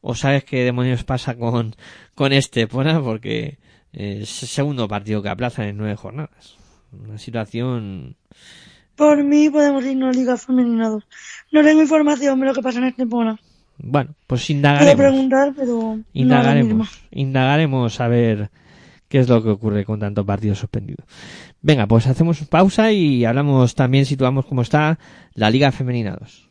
[0.00, 1.74] O sabes qué demonios pasa con,
[2.14, 2.92] con este, porque
[3.42, 6.56] eh, es el segundo partido que aplazan en nueve jornadas.
[6.92, 8.16] Una situación
[8.96, 11.04] Por mí podemos irnos a Liga Femenina 2.
[11.52, 13.38] No tengo información de lo que pasa en Estepona.
[13.78, 14.96] Bueno, pues Puedo indagaremos.
[14.96, 16.04] preguntar, pero no.
[16.12, 17.00] Indagaremos.
[17.10, 18.50] Indagaremos a ver
[19.08, 21.04] qué es lo que ocurre con tanto partido suspendido.
[21.62, 24.98] Venga, pues hacemos pausa y hablamos también, situamos cómo está
[25.34, 26.50] la Liga Femenina 2.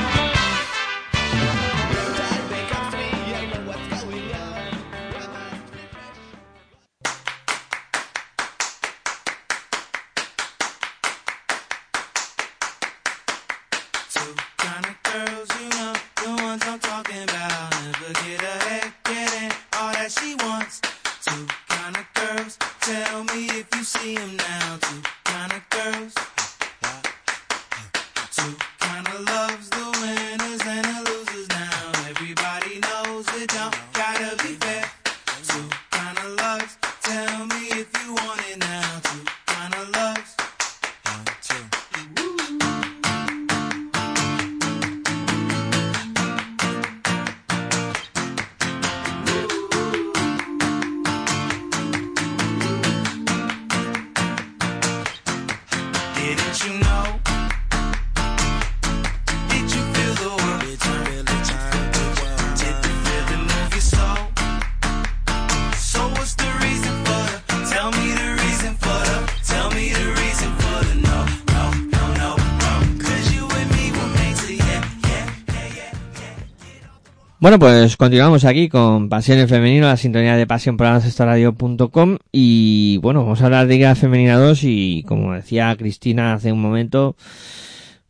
[77.41, 82.97] Bueno, pues continuamos aquí con Pasión en Femenino, la sintonía de pasión por baloncestoradio.com y
[82.97, 87.15] bueno, vamos a hablar de Liga Femenina 2 y como decía Cristina hace un momento,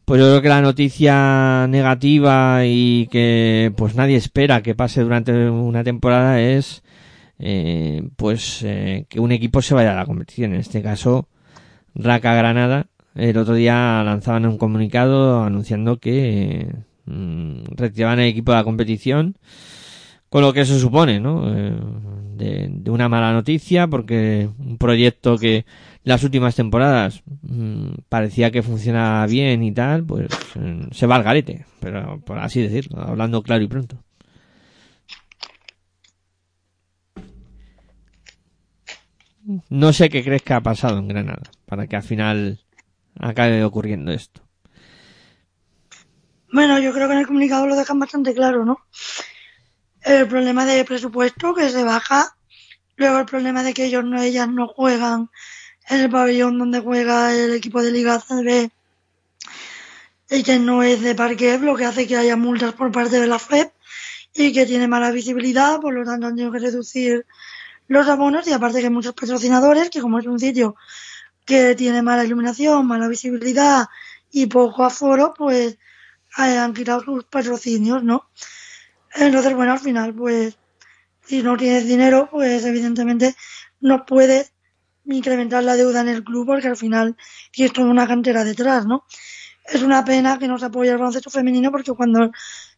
[0.03, 5.49] pues yo creo que la noticia negativa y que pues nadie espera que pase durante
[5.49, 6.83] una temporada es
[7.39, 11.29] eh, pues eh, que un equipo se vaya a la competición, en este caso
[11.95, 12.87] Raca Granada.
[13.15, 16.67] El otro día lanzaban un comunicado anunciando que
[17.05, 19.37] mm, retiraban el equipo de la competición
[20.31, 21.53] con lo que eso supone, ¿no?
[21.53, 21.77] Eh,
[22.37, 25.65] de, una mala noticia porque un proyecto que
[26.05, 31.23] las últimas temporadas mm, parecía que funcionaba bien y tal, pues eh, se va al
[31.23, 33.97] garete, pero por así decirlo, hablando claro y pronto.
[39.69, 42.59] No sé qué crees que ha pasado en Granada para que al final
[43.19, 44.41] acabe ocurriendo esto.
[46.51, 48.79] Bueno, yo creo que en el comunicado lo dejan bastante claro, ¿no?
[50.01, 52.35] El problema de presupuesto que se baja,
[52.97, 55.29] luego el problema de que ellos no, ellas no juegan
[55.89, 58.69] en el pabellón donde juega el equipo de Liga CB
[60.29, 63.27] y que no es de parquet, lo que hace que haya multas por parte de
[63.27, 63.71] la FEP
[64.33, 67.25] y que tiene mala visibilidad, por lo tanto han tenido que reducir
[67.87, 70.75] los abonos y aparte que muchos patrocinadores que como es un sitio
[71.45, 73.87] que tiene mala iluminación, mala visibilidad
[74.31, 75.77] y poco aforo, pues
[76.37, 78.29] han quitado sus patrocinios, ¿no?
[79.15, 80.57] Entonces, bueno, al final, pues,
[81.25, 83.35] si no tienes dinero, pues evidentemente
[83.79, 84.53] no puedes
[85.05, 87.17] incrementar la deuda en el club porque al final
[87.51, 89.05] tienes toda una cantera detrás, ¿no?
[89.65, 92.31] Es una pena que no se apoye el baloncesto femenino porque cuando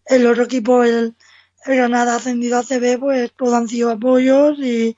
[0.05, 1.15] el otro equipo, el,
[1.65, 4.97] el Granada, ha ascendido a CB, pues todo han sido apoyos y,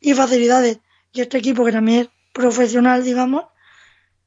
[0.00, 0.80] y facilidades.
[1.12, 3.44] Y este equipo, que también es profesional, digamos,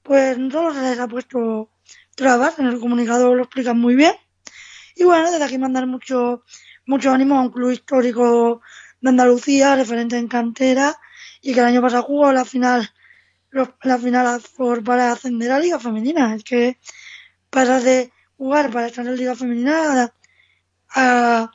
[0.03, 1.69] pues no se les ha puesto
[2.16, 4.14] trabas, en el comunicado lo explican muy bien.
[4.95, 6.43] Y bueno, desde aquí mandar mucho,
[6.86, 8.61] mucho ánimo a un club histórico
[9.01, 10.95] de Andalucía, referente en cantera,
[11.41, 12.89] y que el año pasado jugó la final,
[13.82, 16.36] la final por, para ascender a Liga Femenina.
[16.36, 16.80] Es que
[17.49, 20.11] para de jugar para estar en Liga Femenina a,
[20.89, 21.51] a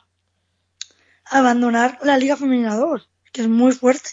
[1.29, 4.09] abandonar la Liga Femenina 2, que es muy fuerte.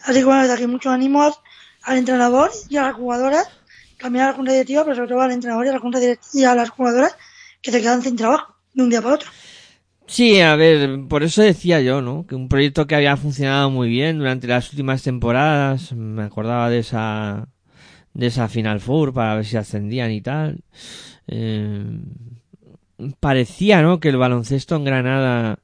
[0.00, 1.40] Así que bueno, desde aquí muchos ánimos
[1.82, 3.48] al entrenador y a las jugadoras,
[4.00, 6.42] también a la junta directiva, pero sobre todo al entrenador y a la junta directiva
[6.42, 7.16] y a las jugadoras
[7.62, 9.30] que se quedan sin trabajo de un día para otro.
[10.06, 12.26] Sí, a ver, por eso decía yo, ¿no?
[12.26, 16.80] Que un proyecto que había funcionado muy bien durante las últimas temporadas, me acordaba de
[16.80, 17.48] esa
[18.12, 20.64] de esa Final Four para ver si ascendían y tal.
[21.28, 21.84] Eh,
[23.20, 24.00] parecía, ¿no?
[24.00, 25.60] Que el baloncesto en Granada,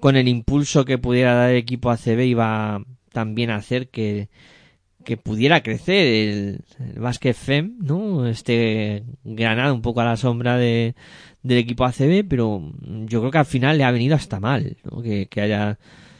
[0.00, 4.28] con el impulso que pudiera dar el equipo ACB, iba también a hacer que,
[5.06, 8.26] que pudiera crecer el, el básquet FEM, ¿no?
[8.26, 10.96] Este Granada un poco a la sombra de,
[11.44, 12.72] del equipo ACB, pero
[13.06, 15.02] yo creo que al final le ha venido hasta mal, ¿no?
[15.02, 15.78] Que, haya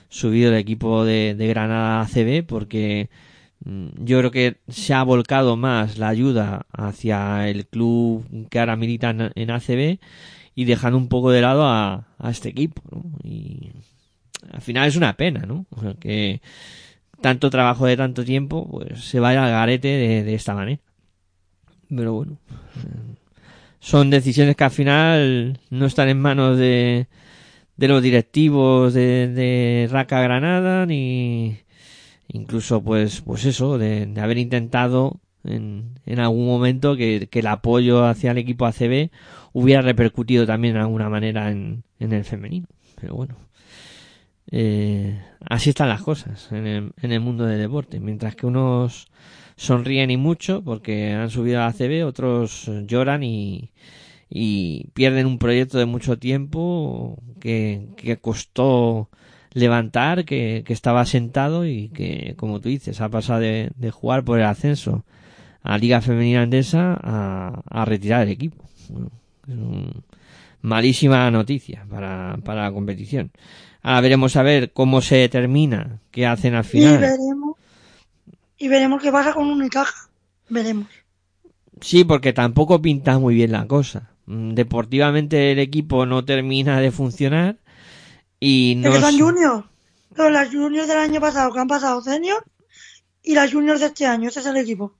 [0.09, 3.11] subido el equipo de, Granada a ACB porque
[3.65, 8.77] mm, yo creo que se ha volcado más la ayuda hacia el club que ahora
[8.77, 9.99] milita en, en ACB
[10.55, 13.03] y dejando un poco de lado a, a este equipo, ¿no?
[13.25, 13.73] Y
[14.53, 15.67] al final es una pena, ¿no?
[15.71, 16.41] O sea, que
[17.21, 20.81] tanto trabajo de tanto tiempo, pues se vaya al garete de, esta manera.
[21.89, 22.39] Pero bueno,
[23.81, 27.07] son decisiones que al final no están en manos de,
[27.77, 31.59] de los directivos de, Raca Granada, ni
[32.29, 37.47] incluso pues, pues eso, de, de haber intentado en, en algún momento que, que el
[37.47, 39.11] apoyo hacia el equipo ACB
[39.53, 42.67] hubiera repercutido también de alguna manera en, en el femenino.
[43.01, 43.37] Pero bueno,
[44.51, 48.01] eh, así están las cosas en el, en el mundo del deporte.
[48.01, 49.09] Mientras que unos
[49.57, 53.71] sonríen y mucho porque han subido a la ACB, otros lloran y,
[54.95, 59.09] pierden un proyecto de mucho tiempo que, costó
[59.53, 64.47] levantar, que, estaba sentado y que, como tú dices, ha pasado de, jugar por el
[64.47, 65.05] ascenso
[65.63, 68.65] a Liga Femenina Andesa a, a retirar el equipo.
[69.49, 69.57] Es
[70.61, 73.31] malísima noticia para, para la competición.
[73.87, 76.99] Ahora veremos a ver cómo se determina qué hacen al Y final.
[76.99, 77.57] veremos,
[78.59, 80.09] y veremos qué pasa con Unicaja.
[80.49, 80.89] Veremos.
[81.81, 84.11] Sí, porque tampoco pinta muy bien la cosa.
[84.27, 87.59] Mm, Deportivamente el equipo no termina de funcionar
[88.41, 89.65] y no Es que son juniors.
[90.17, 92.43] Son las juniors del año pasado que han pasado senior
[93.23, 94.31] y las juniors de este año.
[94.31, 94.95] Ese es el equipo.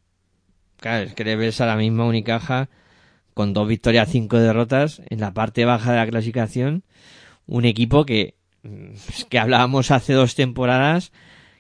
[0.79, 2.69] Claro, es que le ves a la misma Unicaja
[3.35, 6.85] con dos victorias, cinco derrotas en la parte baja de la clasificación.
[7.47, 8.36] Un equipo que,
[9.29, 11.13] que hablábamos hace dos temporadas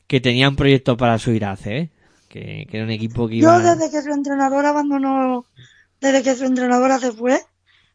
[0.06, 1.90] que tenía un proyecto para subir a C, ¿eh?
[2.28, 3.58] que, que era un equipo que iba...
[3.58, 5.46] Yo desde que su entrenador abandonó,
[6.00, 7.40] desde que su entrenadora se fue,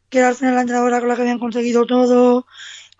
[0.08, 2.46] que era al final la entrenadora con la que habían conseguido todo,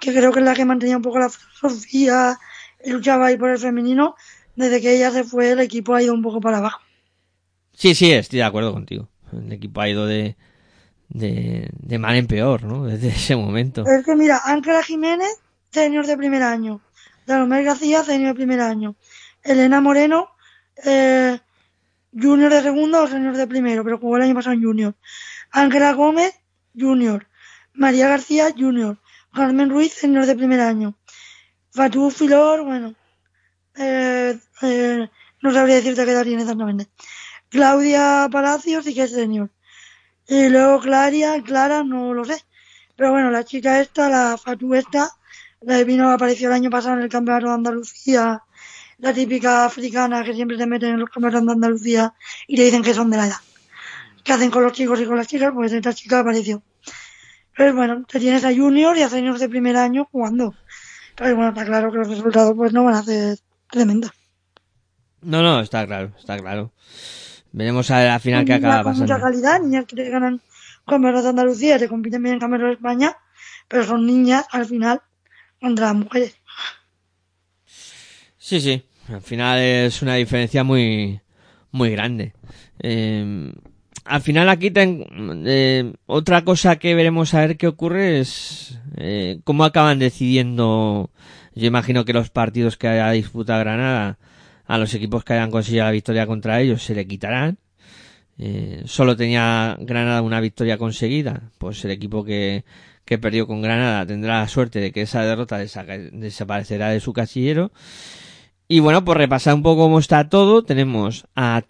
[0.01, 2.39] que creo que es la que mantenía un poco la filosofía,
[2.85, 4.15] y luchaba ahí por el femenino,
[4.57, 6.81] desde que ella se fue el equipo ha ido un poco para abajo.
[7.75, 9.09] Sí, sí, estoy de acuerdo contigo.
[9.33, 10.37] El equipo ha ido de,
[11.09, 12.85] de, de mal en peor, ¿no?
[12.87, 13.85] Desde ese momento.
[13.87, 15.41] Es que mira, Ángela Jiménez,
[15.73, 16.81] senior de primer año.
[17.27, 18.95] Dalomé García, senior de primer año.
[19.43, 20.31] Elena Moreno,
[20.85, 21.39] eh,
[22.13, 24.95] junior de segundo o senior de primero, pero jugó el año pasado en junior.
[25.51, 26.35] Ángela Gómez,
[26.79, 27.27] junior.
[27.75, 28.99] María García, junior.
[29.33, 30.95] Carmen Ruiz, senior de primer año.
[31.71, 32.95] Fatou Filor, bueno,
[33.77, 35.09] eh, eh,
[35.41, 36.89] no sabría decirte qué tiene exactamente.
[37.49, 39.51] Claudia Palacios sí que es senior.
[40.29, 42.45] Y luego Claria, Clara, no lo sé.
[42.95, 45.11] Pero bueno, la chica esta, la Fatu esta,
[45.65, 48.43] la de vino apareció el año pasado en el campeonato de Andalucía,
[48.99, 52.15] la típica africana que siempre se mete en los campeonatos de Andalucía
[52.47, 53.37] y le dicen que son de la edad.
[54.23, 55.51] ¿Qué hacen con los chicos y con las chicas?
[55.55, 56.63] Pues esta chica apareció.
[57.57, 60.55] Pero bueno, te tienes a juniors y a seniors de primer año jugando.
[61.17, 63.39] Pero bueno, está claro que los resultados pues no van a ser
[63.71, 64.13] tremendos.
[65.21, 66.73] No, no, está claro, está claro.
[67.53, 69.25] Veremos a al final niñas acaba con mucha pasando.
[69.25, 70.41] calidad, niñas que te ganan
[70.87, 73.17] campeonatos de Andalucía, te compiten bien en campeonatos de España,
[73.69, 75.03] pero son niñas al final
[75.63, 76.37] contra las mujeres.
[78.39, 78.83] Sí, sí.
[79.09, 81.21] Al final es una diferencia muy,
[81.71, 82.35] muy grande.
[82.81, 83.53] Eh,
[84.05, 85.07] al final aquí ten-
[85.47, 91.11] eh, otra cosa que veremos a ver qué ocurre es eh, cómo acaban decidiendo.
[91.55, 94.19] Yo imagino que los partidos que haya disputado Granada
[94.67, 97.59] a los equipos que hayan conseguido la victoria contra ellos se le quitarán.
[98.39, 102.65] Eh, solo tenía Granada una victoria conseguida, pues el equipo que,
[103.13, 107.13] que perdió con Granada tendrá la suerte de que esa derrota desa- desaparecerá de su
[107.13, 107.71] casillero.
[108.69, 111.63] Y bueno, por repasar un poco cómo está todo, tenemos a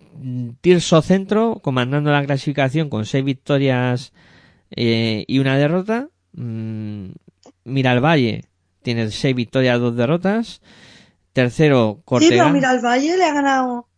[0.60, 4.12] Tirso Centro comandando la clasificación con seis victorias
[4.70, 6.08] eh, y una derrota.
[6.34, 7.06] Mm,
[7.64, 8.44] Miralvalle
[8.82, 10.60] tiene seis victorias, dos derrotas.
[11.32, 12.38] Tercero, Sí, Cortegán.
[12.38, 13.88] pero mira, el Valle le ha ganado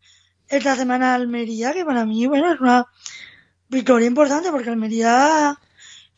[0.49, 2.87] esta semana a Almería, que para mí, bueno, es una
[3.69, 5.59] victoria importante porque Almería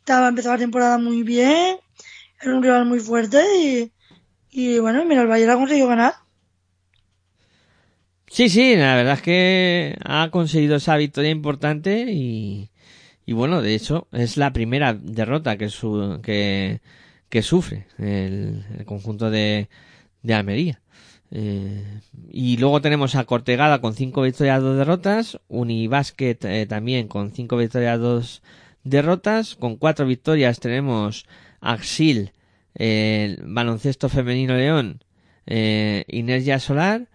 [0.06, 1.78] estaba empezó la temporada muy bien,
[2.40, 3.92] era un rival muy fuerte y,
[4.52, 6.14] y bueno, mira, el la ha conseguido ganar.
[8.28, 12.70] Sí, sí, la verdad es que ha conseguido esa victoria importante y,
[13.24, 16.80] y bueno, de hecho, es la primera derrota que, su, que,
[17.28, 19.68] que sufre el, conjunto de,
[20.22, 20.80] de Almería.
[21.32, 22.00] Eh,
[22.30, 27.56] y luego tenemos a Cortegada con cinco victorias, dos derrotas, Unibasket eh, también con cinco
[27.56, 28.42] victorias, dos
[29.58, 31.26] con cuatro victorias tenemos
[31.60, 32.32] Axil,
[32.74, 35.02] el baloncesto femenino León,
[35.46, 37.08] eh, Inercia Solar,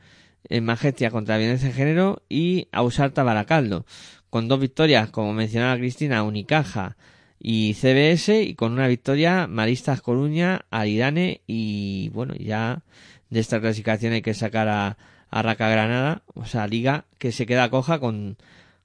[0.49, 3.85] en Magetia contra violencia de género y Ausarta Baracaldo,
[4.29, 6.97] con dos victorias, como mencionaba Cristina, Unicaja
[7.39, 12.83] y CBS, y con una victoria Maristas Coruña, Aridane y bueno, ya
[13.29, 14.97] de esta clasificación hay que sacar a,
[15.29, 18.35] a Granada, o sea, liga que se queda coja con,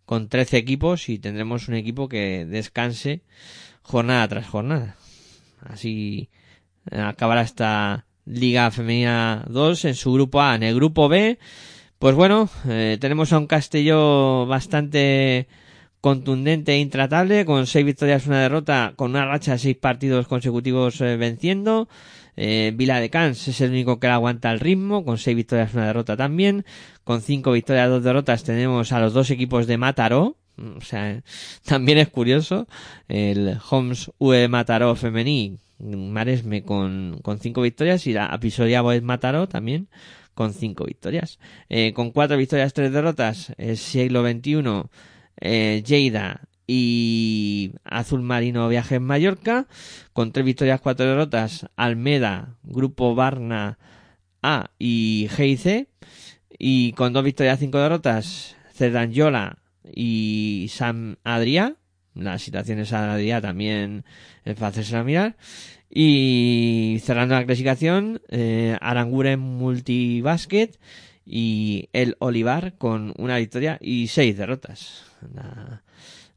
[0.07, 3.23] con 13 equipos y tendremos un equipo que descanse
[3.83, 4.97] jornada tras jornada.
[5.61, 6.31] Así
[6.91, 10.55] eh, acabará esta Liga Femenina 2 en su grupo A.
[10.55, 11.39] En el grupo B,
[11.99, 15.49] pues bueno, eh, tenemos a un Castelló bastante
[16.01, 20.29] contundente e intratable, con seis victorias y una derrota, con una racha de seis partidos
[20.29, 21.89] consecutivos eh, venciendo.
[22.37, 25.75] Eh, Vila de Cans es el único que le aguanta el ritmo, con seis victorias
[25.75, 26.65] una derrota también.
[27.05, 30.37] Con cinco victorias dos derrotas tenemos a los dos equipos de Mataró.
[30.77, 31.23] O sea,
[31.65, 32.67] también es curioso.
[33.09, 39.49] El Homs UE Mataró femení, Maresme con, con cinco victorias y la Apisoria Boed Mataró
[39.49, 39.89] también
[40.37, 41.39] con cinco victorias.
[41.69, 44.83] Eh, con cuatro victorias, tres derrotas, el siglo XXI,
[45.41, 49.67] eh, Lleida y Azul Marino Viajes Mallorca,
[50.13, 53.79] con tres victorias, cuatro derrotas, Almeda, Grupo Barna
[54.43, 55.89] A y GIC,
[56.59, 59.59] y con dos victorias, cinco derrotas, Cerdanyola
[59.93, 61.77] y San Adrià,
[62.15, 64.05] la situación de San Adrià también
[64.45, 65.37] es fácil mirar,
[65.91, 70.79] y cerrando la clasificación, eh, Aranguren Multibasket
[71.25, 75.05] y el Olivar con una victoria y seis derrotas.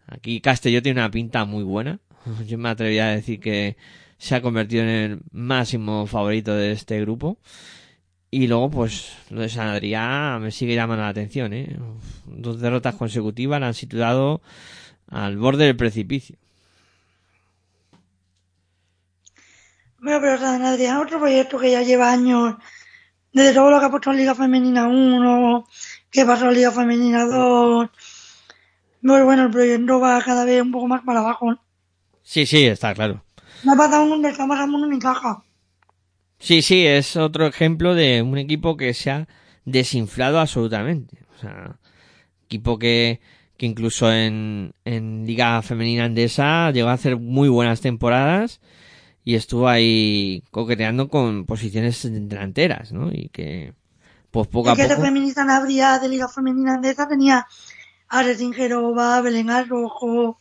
[0.09, 1.99] Aquí Castelló tiene una pinta muy buena.
[2.47, 3.77] Yo me atrevería a decir que
[4.17, 7.37] se ha convertido en el máximo favorito de este grupo.
[8.31, 11.77] Y luego, pues, lo de San Adrià me sigue llamando la atención, ¿eh?
[12.25, 14.41] Dos derrotas consecutivas la han situado
[15.07, 16.35] al borde del precipicio.
[19.99, 22.55] Bueno, pero San Adrián otro proyecto que ya lleva años,
[23.33, 25.67] desde todo lo que ha puesto en Liga Femenina 1,
[26.11, 27.89] que pasó en Liga Femenina 2.
[29.01, 31.53] Pues bueno, el proyecto va cada vez un poco más para abajo.
[32.23, 33.23] Sí, sí, está claro.
[33.63, 34.25] No ha pasado un
[34.75, 35.43] uno ni caja.
[36.39, 39.27] Sí, sí, es otro ejemplo de un equipo que se ha
[39.65, 41.25] desinflado absolutamente.
[41.35, 41.79] O sea,
[42.45, 43.21] equipo que,
[43.57, 48.61] que incluso en, en Liga Femenina Andesa llegó a hacer muy buenas temporadas
[49.25, 53.11] y estuvo ahí coqueteando con posiciones delanteras, ¿no?
[53.11, 53.73] Y que,
[54.31, 55.01] pues poco a Es que de poco.
[55.01, 57.45] feminista Nabria de Liga Femenina de esa tenía
[58.09, 60.37] a Resingerova, Belén Arrojo,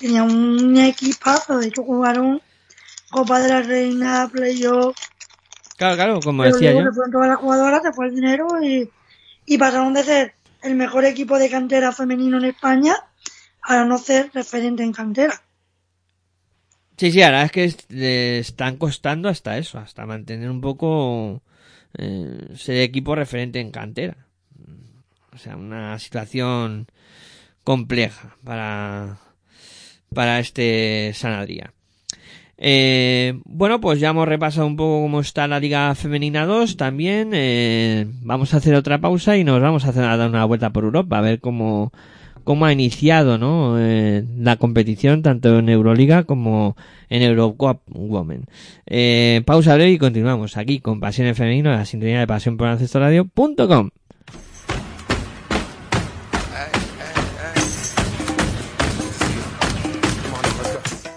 [0.00, 2.42] tenía un equipazo, de hecho jugaron
[3.10, 4.96] Copa de la Reina, Playoff,
[5.76, 6.90] Claro, claro, como pero decía luego yo.
[6.90, 8.90] se fueron todas las jugadoras, se fue el dinero y,
[9.46, 12.96] y pasaron de ser el mejor equipo de cantera femenino en España
[13.62, 15.42] a no ser referente en cantera.
[16.98, 21.42] Sí, sí, ahora es que le están costando hasta eso, hasta mantener un poco
[21.98, 24.16] eh, ser equipo referente en cantera.
[25.36, 26.86] O sea, una situación
[27.62, 29.18] compleja para,
[30.14, 31.74] para este Sanadría.
[32.56, 37.32] Eh, bueno, pues ya hemos repasado un poco cómo está la Liga Femenina 2 también.
[37.34, 40.70] eh, vamos a hacer otra pausa y nos vamos a, hacer, a dar una vuelta
[40.70, 41.92] por Europa a ver cómo,
[42.44, 43.78] cómo ha iniciado ¿no?
[43.78, 46.78] Eh, la competición tanto en Euroliga como
[47.10, 48.46] en Eurocup Women.
[48.86, 52.68] Eh, pausa breve y continuamos aquí con Pasión en Femenino, la sintonía de Pasión por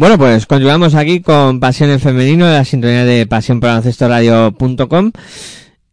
[0.00, 5.12] Bueno, pues continuamos aquí con Pasión en Femenino, de la sintonía de pasiónporbaloncestoradio.com.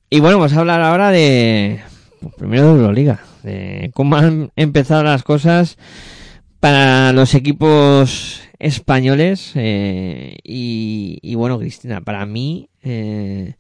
[0.10, 1.82] Y bueno, vamos a hablar ahora de,
[2.22, 5.78] pues, primero de Euroliga, de cómo han empezado las cosas
[6.62, 9.52] para los equipos españoles.
[9.56, 13.56] eh, y, bueno, Cristina, para mí, eh,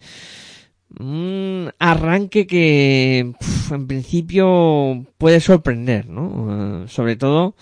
[0.97, 3.33] un arranque que
[3.69, 6.85] en principio puede sorprender, ¿no?
[6.85, 7.53] Eh, sobre todo,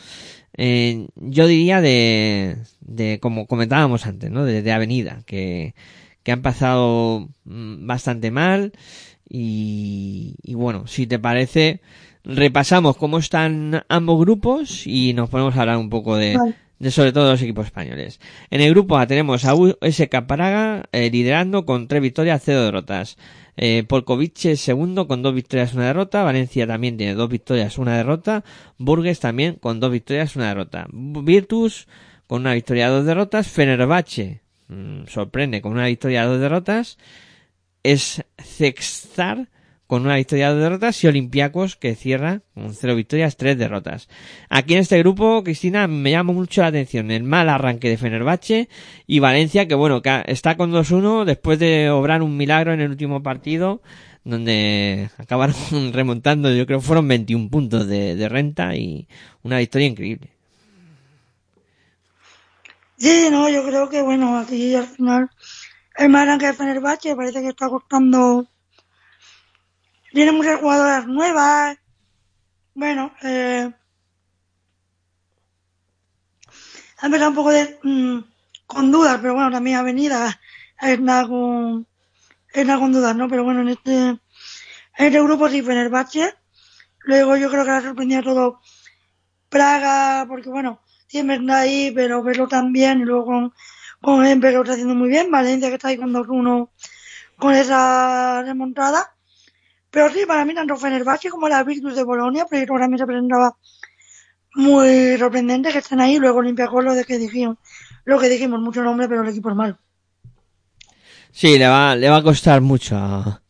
[0.58, 4.46] eh, yo diría de, de, como comentábamos antes, ¿no?
[4.46, 5.76] De, de Avenida, que,
[6.24, 8.74] que han pasado mm, bastante mal.
[9.28, 11.82] Y, y bueno, si te parece,
[12.24, 16.56] repasamos cómo están ambos grupos y nos ponemos a hablar un poco de, Vale.
[16.80, 18.20] de sobre todo los equipos españoles.
[18.50, 23.18] En el grupo A tenemos a USK Praga eh, liderando con tres victorias, cero derrotas.
[23.58, 26.24] Eh, Polkovice segundo con dos victorias, una derrota.
[26.24, 28.44] Valencia también tiene dos victorias, una derrota.
[28.78, 30.88] Burgues también con dos victorias, una derrota.
[30.92, 31.88] Virtus
[32.28, 33.48] con una victoria, dos derrotas.
[33.48, 36.98] Fenerbahce mm, sorprende con una victoria, dos derrotas.
[37.84, 39.50] Es Sextar
[39.88, 41.04] con una victoria, dos derrotas.
[41.04, 44.10] Y Olympiacos que cierra con cero victorias, tres derrotas.
[44.50, 48.70] Aquí en este grupo, Cristina, me llama mucho la atención el mal arranque de Fenerbahce
[49.08, 52.90] y Valencia, que bueno, que está con 2-1 después de obrar un milagro en el
[52.90, 53.82] último partido,
[54.24, 55.56] donde acabaron
[55.94, 59.08] remontando, yo creo fueron 21 puntos de, de renta y
[59.44, 60.30] una victoria increíble.
[62.98, 65.30] Sí, no, yo creo que bueno, aquí al final
[65.98, 68.48] el más arranque de Fenerbahce parece que está costando.
[70.16, 71.78] Tiene muchas jugadoras nuevas.
[72.74, 73.70] Bueno, eh.
[77.00, 78.20] Ha empezado un poco de, mm,
[78.66, 80.40] con dudas, pero bueno, también Avenida
[80.82, 81.86] está con,
[82.54, 83.28] está con dudas, ¿no?
[83.28, 84.20] Pero bueno, en este, en
[84.98, 86.34] este grupo sí, Fenerbahce.
[87.00, 88.62] Luego yo creo que ha sorprendido a todo
[89.50, 93.54] Praga, porque bueno, siempre está ahí, pero verlo también, y luego con,
[94.02, 96.70] con Empe que lo está haciendo muy bien, Valencia que está ahí con 2-1
[97.38, 99.15] con esa remontada.
[99.96, 103.06] Pero sí, para mí tanto Fenerbahce como la Virtus de Bolonia, pero ahora me se
[103.06, 103.56] presentaba
[104.54, 107.60] muy sorprendente que estén ahí, luego Olympiacos lo de que dijimos,
[108.04, 109.78] lo que dijimos, mucho nombre, pero el equipo es malo.
[111.32, 113.42] Sí, le va, le va a costar mucho a,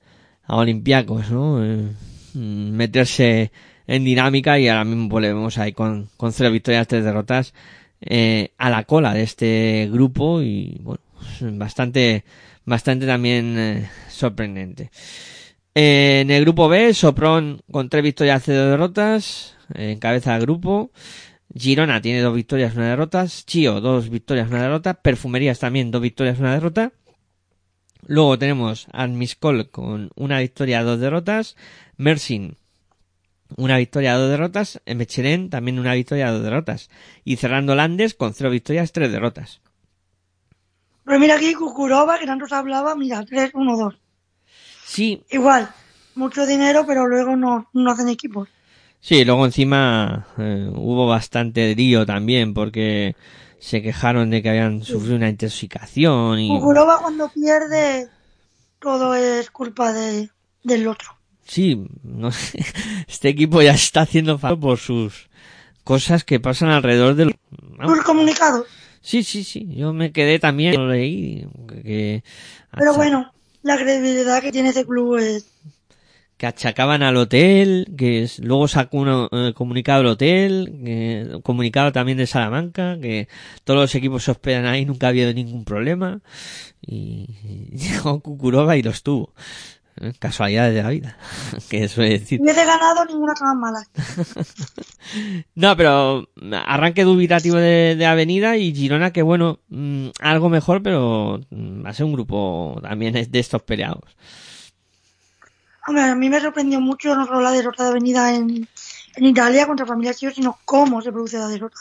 [0.43, 1.65] a Olympiacos, ¿no?
[1.65, 1.87] Eh,
[2.35, 3.51] meterse
[3.87, 7.55] en dinámica y ahora mismo pues, le vemos ahí con, con cero victorias, tres derrotas
[8.01, 11.01] eh, a la cola de este grupo y bueno,
[11.39, 12.23] pues, bastante,
[12.65, 14.91] bastante también eh, sorprendente.
[15.77, 20.91] En el grupo B, Sopron con tres victorias, cero derrotas, encabeza el grupo.
[21.53, 23.27] Girona tiene dos victorias, una derrota.
[23.27, 24.93] Chio, dos victorias, una derrota.
[24.93, 26.93] Perfumerías también, dos victorias, una derrota.
[28.07, 31.57] Luego tenemos a Miscol con una victoria, dos derrotas.
[31.97, 32.55] Mersin,
[33.57, 34.81] una victoria, dos derrotas.
[34.85, 36.89] Mechelen también una victoria, dos derrotas.
[37.25, 39.59] Y cerrando Landes con cero victorias, tres derrotas.
[41.03, 44.04] Pero mira aquí Kukurova, que tanto se hablaba, mira, 3-1-2.
[44.85, 45.69] Sí, Igual,
[46.13, 48.47] mucho dinero, pero luego no, no hacen equipos.
[49.01, 53.15] sí, luego encima eh, hubo bastante lío también porque
[53.59, 56.49] se quejaron de que habían sufrido una intoxicación y...
[56.49, 58.07] Kukurova cuando pierde,
[58.79, 60.29] todo es culpa de,
[60.63, 61.15] del otro.
[61.45, 62.65] Sí, no sé.
[63.07, 65.29] Este equipo ya está haciendo falta por sus
[65.83, 67.35] cosas que pasan alrededor del.
[67.85, 68.65] Sus comunicados.
[69.01, 69.67] Sí, sí, sí.
[69.75, 71.47] Yo me quedé también, lo leí,
[71.83, 72.23] que,
[72.75, 73.31] Pero bueno,
[73.65, 75.45] la credibilidad que tiene ese club es...
[76.37, 81.93] que achacaban al hotel, que es- luego sacó un eh, comunicado del hotel, que, comunicado
[81.93, 83.29] también de Salamanca, que
[83.63, 86.21] todos los equipos se hospedan ahí, nunca ha habido ningún problema.
[86.81, 87.29] Y,
[87.73, 89.33] y llegó Kukurova y los tuvo.
[90.19, 91.17] Casualidades de la vida,
[91.69, 92.39] que suele decir.
[92.39, 93.79] Si hubiese ganado, ninguna cosa mala.
[95.55, 96.27] No, pero
[96.65, 101.91] arranque dubitativo de, de Avenida y Girona que bueno, mm, algo mejor, pero mm, va
[101.91, 104.15] a ser un grupo también de estos peleados.
[105.87, 108.67] Hombre, a mí me sorprendió mucho no solo la derrota de Avenida en,
[109.15, 111.77] en Italia contra Familia Chio, sino cómo se produce la derrota.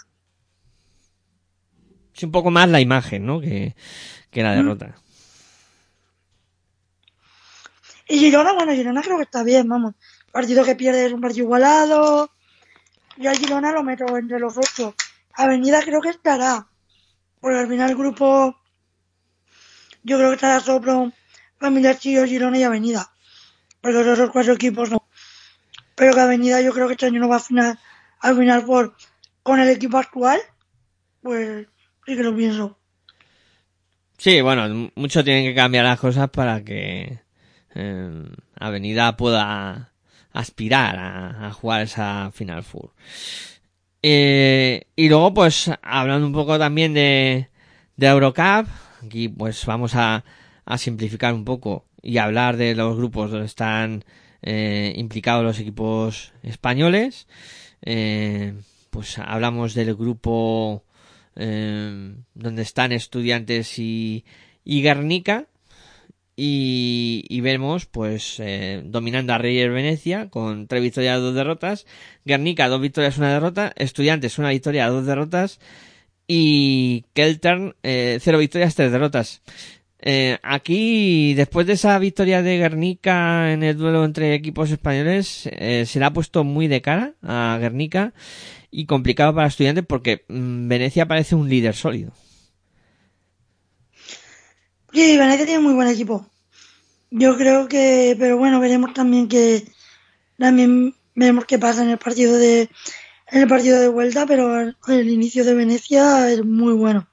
[2.14, 3.40] Es un poco más la imagen, ¿no?
[3.40, 3.74] Que,
[4.30, 4.94] que la derrota.
[8.06, 9.94] Y Girona, bueno, Girona creo que está bien, vamos.
[10.30, 12.30] Partido que pierde es un partido igualado.
[13.16, 14.94] Yo al Girona lo meto entre los ocho.
[15.32, 16.66] Avenida creo que estará.
[17.40, 18.56] Porque al final el grupo,
[20.02, 21.12] yo creo que estará Sopro,
[21.58, 23.10] Familia Chio, Girona y Avenida.
[23.80, 25.08] Porque los otros cuatro equipos no.
[25.94, 27.78] Pero que Avenida yo creo que este año no va a final,
[28.20, 28.94] al final por,
[29.42, 30.40] con el equipo actual.
[31.22, 31.66] Pues
[32.04, 32.78] sí que lo pienso.
[34.18, 37.23] Sí, bueno, mucho tienen que cambiar las cosas para que
[38.56, 39.94] Avenida pueda
[40.34, 42.92] aspirar a, jugar esa Final Four.
[44.02, 47.48] Eh, y luego, pues, hablando un poco también de,
[47.96, 48.68] de Eurocup,
[49.02, 50.24] aquí pues vamos a,
[50.76, 54.04] simplificar un poco y hablar de los grupos donde están
[54.42, 57.28] eh, implicados los equipos españoles.
[57.82, 58.54] Eh,
[58.90, 60.84] pues hablamos del grupo
[61.36, 64.24] donde están estudiantes y,
[64.64, 65.46] y Guernica.
[66.36, 71.86] Y, y vemos, pues, eh, dominando a Reyes Venecia con tres victorias, dos derrotas.
[72.24, 73.72] Guernica, dos victorias, una derrota.
[73.76, 75.60] Estudiantes, una victoria, dos derrotas.
[76.26, 79.42] Y Keltern, eh, cero victorias, tres derrotas.
[80.06, 85.84] Eh, aquí, después de esa victoria de Guernica en el duelo entre equipos españoles, eh,
[85.86, 88.12] se le ha puesto muy de cara a Guernica
[88.70, 92.12] y complicado para estudiantes porque mm, Venecia parece un líder sólido.
[94.94, 96.24] Sí, Venecia tiene muy buen equipo.
[97.10, 99.64] Yo creo que, pero bueno, veremos también que
[100.38, 102.68] también veremos qué pasa en el partido de
[103.30, 107.08] en el partido de vuelta, pero el, inicio de Venecia es muy bueno.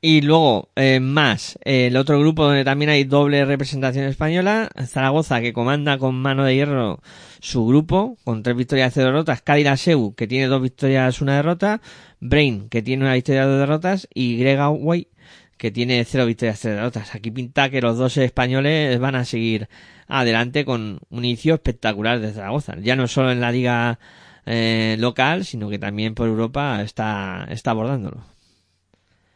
[0.00, 5.52] Y luego, eh, más, el otro grupo donde también hay doble representación española, Zaragoza, que
[5.52, 7.00] comanda con mano de hierro
[7.40, 11.36] su grupo, con tres victorias y cero derrotas, Cádiz Seu, que tiene dos victorias, una
[11.36, 11.80] derrota,
[12.20, 15.10] Brain, que tiene una victoria y dos derrotas, y Grega White,
[15.56, 17.14] que tiene cero victorias, cero derrotas.
[17.14, 19.68] Aquí pinta que los dos españoles van a seguir
[20.06, 22.76] adelante con un inicio espectacular de Zaragoza.
[22.80, 23.98] Ya no solo en la liga
[24.44, 28.24] eh, local, sino que también por Europa está, está abordándolo.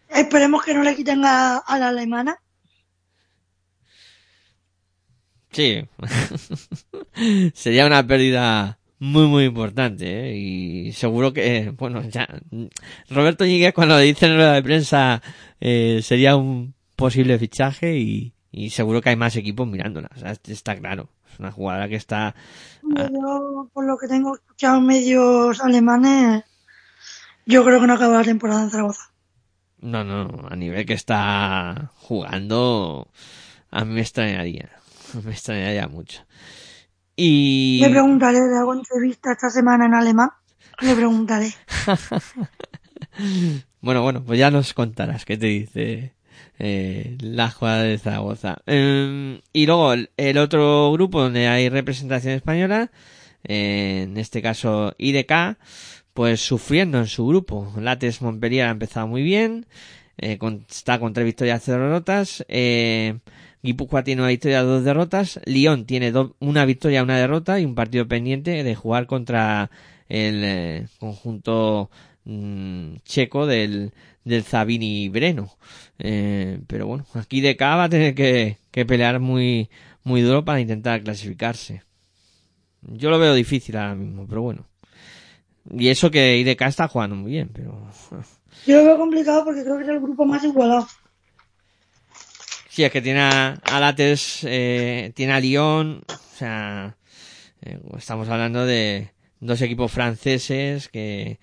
[0.08, 2.38] Esperemos que no le quiten a, a la alemana.
[5.52, 5.84] Sí.
[7.54, 10.36] Sería una pérdida muy, muy importante, ¿eh?
[10.36, 12.28] Y seguro que, bueno, ya,
[13.08, 15.22] Roberto Ñíguez cuando dice en rueda de prensa,
[15.58, 20.10] eh, sería un posible fichaje y, y seguro que hay más equipos mirándola.
[20.14, 21.08] O sea, está claro.
[21.32, 22.34] Es una jugadora que está,
[22.82, 26.44] Yo, por lo que tengo escuchado medios alemanes,
[27.46, 29.12] yo creo que no acaba la temporada en Zaragoza.
[29.80, 33.08] no, no, a nivel que está jugando,
[33.70, 34.70] a mí me extrañaría.
[35.24, 36.22] Me extrañaría mucho.
[37.22, 40.30] Y, Le preguntaré, le hago entrevista esta semana en alemán.
[40.80, 41.52] Le preguntaré.
[43.80, 46.12] Bueno, bueno, pues ya nos contarás qué te dice
[46.58, 48.58] eh, la jugada de Zaragoza.
[48.66, 52.90] Eh, y luego el, el otro grupo donde hay representación española,
[53.44, 55.56] eh, en este caso IDK,
[56.12, 57.72] pues sufriendo en su grupo.
[57.80, 59.66] Lates Montpellier ha empezado muy bien,
[60.18, 62.44] eh, con- está con tres victorias, cero derrotas.
[62.48, 63.18] Eh,
[63.62, 65.40] Guipúzcoa tiene una victoria, dos derrotas.
[65.44, 69.70] Lyon tiene una victoria, una derrota y un partido pendiente de jugar contra
[70.08, 71.90] el eh, conjunto
[72.24, 73.92] mm, checo del,
[74.24, 75.50] del Zabini Breno.
[75.98, 79.68] Eh, pero bueno, aquí de va a tener que, que pelear muy,
[80.04, 81.82] muy duro para intentar clasificarse.
[82.82, 84.66] Yo lo veo difícil ahora mismo, pero bueno.
[85.70, 87.86] Y eso que IDK está jugando muy bien, pero
[88.66, 90.86] Yo lo veo complicado porque creo que es el grupo más igualado.
[92.70, 96.96] Sí es que tiene a, a eh, tiene a Lyon, o sea,
[97.62, 99.10] eh, estamos hablando de
[99.40, 101.38] dos equipos franceses que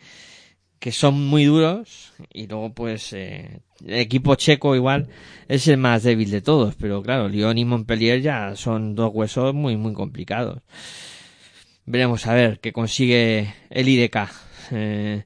[0.80, 5.08] que son muy duros y luego pues eh, el equipo checo igual
[5.48, 9.54] es el más débil de todos, pero claro, Lyon y Montpellier ya son dos huesos
[9.54, 10.62] muy muy complicados.
[11.86, 14.47] Veremos a ver qué consigue el IDK.
[14.72, 15.26] Eh,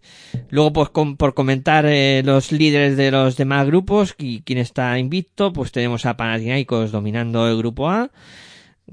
[0.49, 5.53] luego, pues por comentar eh, los líderes de los demás grupos y quién está invicto,
[5.53, 8.11] pues tenemos a Panathinaikos dominando el grupo A.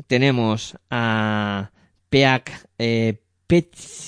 [0.07, 1.71] Tenemos a
[2.09, 4.01] Peak eh, Pets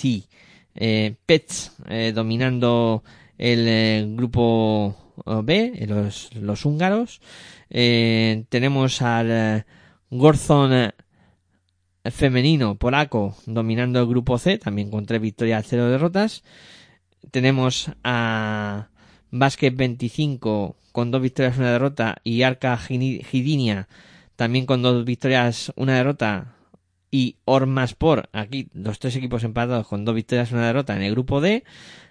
[1.88, 3.02] eh, dominando
[3.38, 7.20] el grupo B, los, los húngaros.
[7.68, 9.64] Tenemos al
[10.10, 10.92] Gorzon
[12.04, 16.42] femenino polaco dominando el grupo C, también con tres victorias, cero derrotas.
[17.30, 18.88] Tenemos a
[19.30, 23.88] Basket 25 con dos victorias, una derrota y Arca Gidinia
[24.40, 26.54] también con dos victorias, una derrota
[27.10, 31.42] y Ormaspor, aquí los tres equipos empatados con dos victorias, una derrota en el grupo
[31.42, 31.62] D.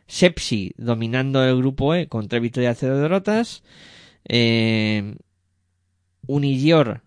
[0.05, 3.63] Sepsi dominando el grupo E con tres victorias, cero derrotas.
[4.25, 5.15] Eh,
[6.27, 7.01] Unigior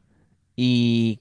[0.56, 1.20] y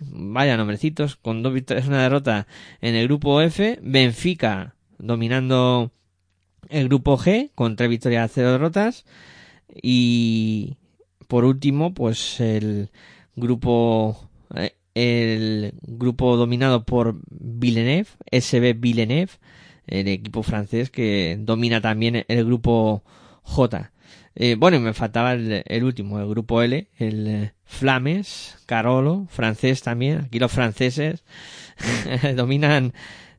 [0.00, 2.46] Vaya nombrecitos, con dos victorias, una derrota
[2.80, 3.78] en el grupo F.
[3.82, 5.90] Benfica dominando
[6.68, 9.04] el grupo G con tres victorias, cero derrotas.
[9.82, 10.76] Y
[11.28, 12.90] por último, pues el
[13.36, 19.32] grupo eh, el grupo dominado por Villeneuve, SB Villeneuve,
[19.86, 23.02] el equipo francés que domina también el grupo
[23.42, 23.92] J.
[24.36, 29.26] Eh, bueno, y me faltaba el, el último, el grupo L, el eh, Flames, Carolo,
[29.30, 30.22] francés también.
[30.26, 31.24] Aquí los franceses
[32.36, 32.94] dominan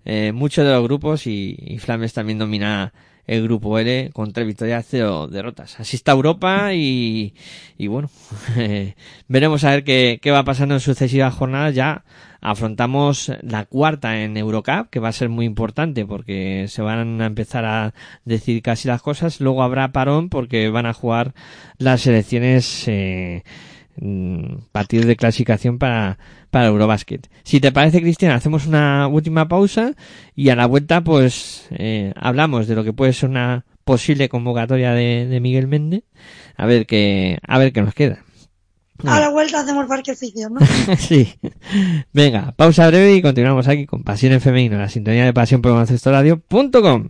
[0.05, 2.93] eh, muchos de los grupos y, y Flames también domina
[3.27, 5.79] el grupo L con tres victorias, cero derrotas.
[5.79, 7.33] Así está Europa y,
[7.77, 8.09] y bueno,
[9.27, 11.75] veremos a ver qué, qué va pasando en sucesivas jornadas.
[11.75, 12.03] Ya
[12.41, 17.25] afrontamos la cuarta en Eurocup, que va a ser muy importante porque se van a
[17.25, 17.93] empezar a
[18.23, 19.41] decir casi las cosas.
[19.41, 21.33] Luego habrá parón porque van a jugar
[21.79, 23.43] las selecciones eh,
[24.71, 26.17] partidos de clasificación para,
[26.49, 27.29] para Eurobasket.
[27.43, 29.93] Si te parece, Cristian, hacemos una última pausa
[30.35, 34.91] y a la vuelta, pues, eh, hablamos de lo que puede ser una posible convocatoria
[34.91, 36.03] de, de Miguel Méndez.
[36.57, 38.23] A ver qué, a ver qué nos queda.
[39.03, 40.59] A la vuelta hacemos parque oficios, ¿no?
[40.97, 41.33] sí.
[42.13, 45.73] Venga, pausa breve y continuamos aquí con Pasión en Femenino, la sintonía de pasión por
[45.73, 47.09] baloncestoradio.com.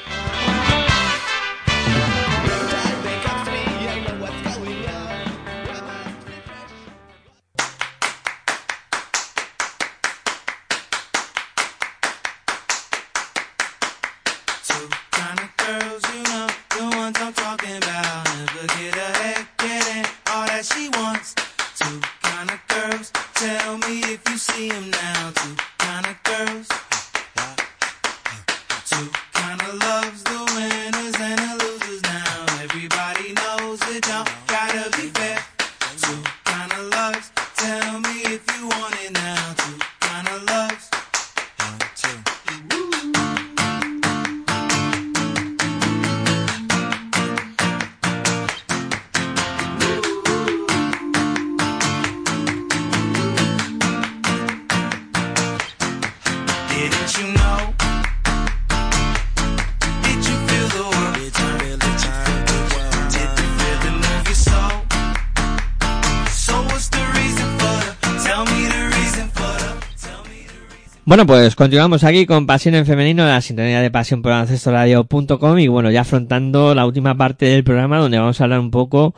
[71.11, 75.67] Bueno, pues continuamos aquí con Pasión en Femenino, la sintonía de pasión por baloncestoradio.com y
[75.67, 79.13] bueno, ya afrontando la última parte del programa donde vamos a hablar un poco,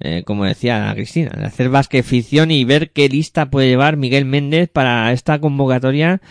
[0.00, 4.24] eh, como decía Cristina, de hacer básquet ficción y ver qué lista puede llevar Miguel
[4.24, 6.22] Méndez para esta convocatoria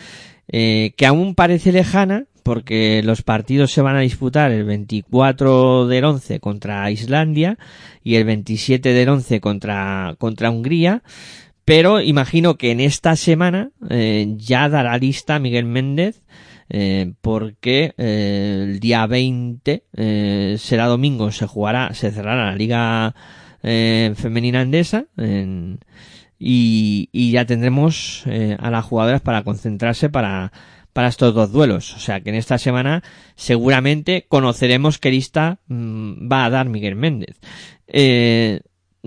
[0.47, 6.05] eh, que aún parece lejana porque los partidos se van a disputar el 24 del
[6.05, 7.59] 11 contra Islandia
[8.03, 11.03] y el 27 del 11 contra, contra Hungría.
[11.65, 16.21] Pero imagino que en esta semana eh, ya dará lista Miguel Méndez
[16.69, 23.15] eh, porque eh, el día 20 eh, será domingo, se jugará, se cerrará la liga
[23.63, 25.07] eh, femenina andesa
[26.37, 30.51] y, y ya tendremos eh, a las jugadoras para concentrarse para,
[30.93, 31.95] para estos dos duelos.
[31.95, 33.03] O sea que en esta semana
[33.35, 37.39] seguramente conoceremos qué lista mm, va a dar Miguel Méndez.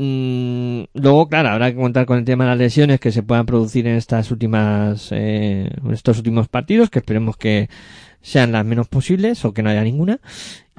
[0.01, 3.47] Mm, luego, claro, habrá que contar con el tema de las lesiones que se puedan
[3.47, 7.69] producir en estas últimas, eh, en estos últimos partidos, que esperemos que
[8.23, 10.21] sean las menos posibles o que no haya ninguna.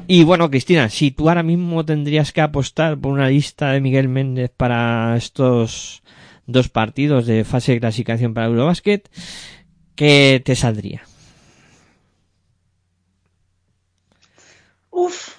[0.08, 4.08] Y bueno, Cristina, si tú ahora mismo tendrías que apostar por una lista de Miguel
[4.08, 6.02] Méndez para estos
[6.48, 9.10] dos partidos de fase de clasificación para Eurobasket,
[9.96, 11.04] ¿qué te saldría?
[14.91, 15.36] Uf.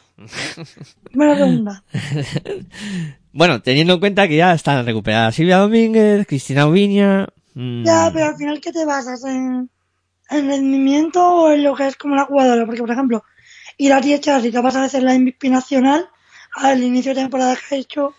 [1.15, 1.85] Buena pregunta.
[3.33, 7.27] Bueno, teniendo en cuenta que ya están recuperadas Silvia Domínguez, Cristina Ubiña.
[7.55, 9.25] mm, Ya, pero al final, ¿qué te basas?
[9.25, 9.71] ¿En,
[10.31, 12.67] en rendimiento o en lo que es como la jugadora?
[12.67, 13.23] Porque, por ejemplo,
[13.79, 16.09] Irati Echarri, capaz a veces la MVP nacional,
[16.55, 18.15] al inicio de temporada que ha hecho.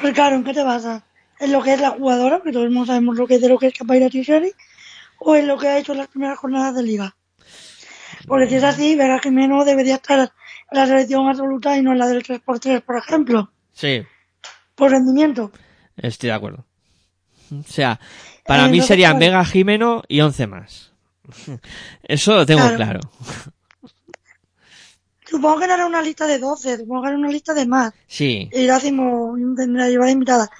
[0.00, 1.02] Pero claro, ¿en qué te basas?
[1.38, 2.38] ¿En lo que es la jugadora?
[2.38, 4.52] Porque todos no sabemos lo que es de lo que es capaz Irati Echarri.
[5.18, 7.14] ¿O en lo que ha hecho en las primeras jornadas de liga?
[8.26, 10.28] Porque si es así, Vera Jimeno debería estar en
[10.72, 13.52] la selección absoluta y no en la del 3x3, por ejemplo.
[13.72, 14.02] Sí,
[14.74, 15.52] Por rendimiento.
[15.96, 16.64] estoy de acuerdo.
[17.50, 18.00] O sea,
[18.46, 19.18] para Eh, mí serían.
[19.18, 20.92] Vega Jimeno y 11 más.
[22.02, 22.76] Eso lo tengo Claro.
[22.76, 23.00] claro.
[25.28, 27.92] Supongo que no era una lista de 12, supongo que era una lista de más.
[28.06, 30.50] Sí, Y la hacemos, tendrá llevar invitada.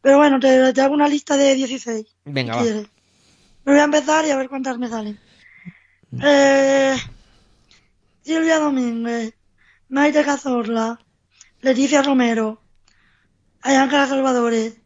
[0.00, 2.06] Pero bueno, te, te hago una lista de 16.
[2.24, 2.74] venga, si va.
[3.64, 5.18] Me voy a empezar y a ver cuántas me salen.
[6.22, 6.96] Eh,
[8.22, 9.34] Silvia Domínguez,
[9.90, 10.98] Maite Cazorla,
[11.60, 12.61] Leticia Romero,
[13.62, 14.76] Ayángela Salvadores,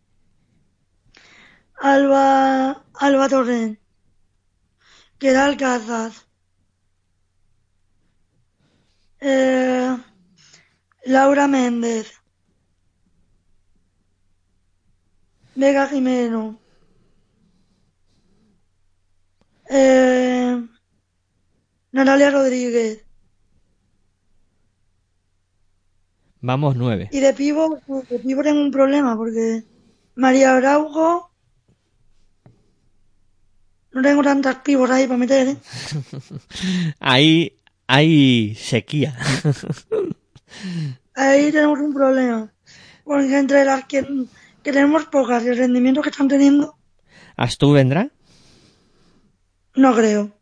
[1.81, 3.78] Alba, Alba Torrent,
[5.19, 6.12] Queda Alcázar,
[9.20, 9.97] eh,
[11.07, 12.12] Laura Méndez,
[15.55, 16.61] Vega Jimeno,
[19.70, 20.62] eh,
[21.93, 23.06] Natalia Rodríguez.
[26.40, 27.08] Vamos nueve.
[27.12, 29.64] Y de pivo, de pivo tengo un problema porque
[30.14, 31.30] María Araujo
[33.92, 35.56] no tengo tantas pibos ahí para meter, ¿eh?
[37.00, 37.56] Ahí
[37.86, 39.16] hay sequía.
[41.14, 42.52] Ahí tenemos un problema.
[43.04, 44.06] Porque entre las que,
[44.62, 46.76] que tenemos pocas y el rendimiento que están teniendo,
[47.36, 48.10] ¿Astú vendrá?
[49.74, 50.32] no creo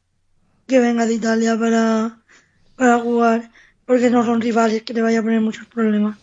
[0.66, 2.22] que venga de Italia para,
[2.76, 3.50] para jugar,
[3.86, 6.18] porque no son rivales que te vaya a poner muchos problemas.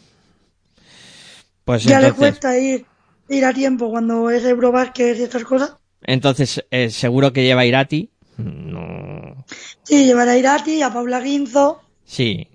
[1.65, 2.85] Pues Ya le cuesta ir,
[3.29, 5.75] ir a tiempo cuando es Eurobásquet y estas cosas.
[6.01, 8.09] entonces eh, seguro que lleva Irati.
[8.37, 9.45] No.
[9.83, 12.47] Sí, llevar a Irati, a Paula Guinzo, Sí.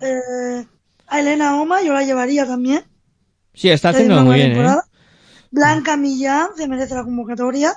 [0.00, 0.66] eh,
[1.06, 2.84] a Elena Oma, yo la llevaría también.
[3.54, 4.76] Sí, está haciendo muy bien, ¿eh?
[5.50, 7.74] Blanca Millán se merece la convocatoria.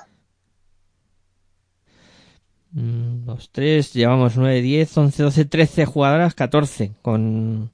[2.72, 3.05] Mm,
[3.36, 7.70] Dos, tres, llevamos 9, 10, 11, 12, 13 jugadoras, 14 con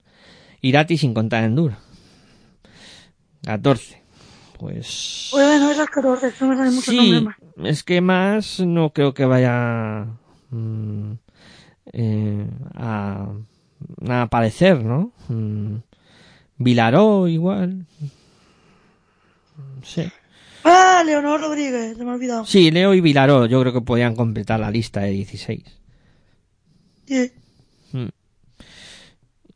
[0.60, 1.74] Irati sin contar Endur.
[3.44, 4.02] 14.
[4.58, 5.28] Pues...
[5.30, 7.26] Pues bueno, esas 14, eso me salen muchos sí,
[7.62, 10.06] es que más no creo que vaya
[10.50, 11.12] mm,
[11.92, 13.28] eh, a,
[14.08, 15.12] a aparecer, ¿no?
[15.28, 15.76] Mm,
[16.58, 17.86] Vilaró igual.
[19.84, 20.10] Sí.
[20.64, 22.44] Ah, Leonor Rodríguez, se me ha olvidado.
[22.46, 25.62] Sí, Leo y Vilaró yo creo que podían completar la lista de 16.
[27.06, 27.32] Sí.
[27.92, 28.08] Mm.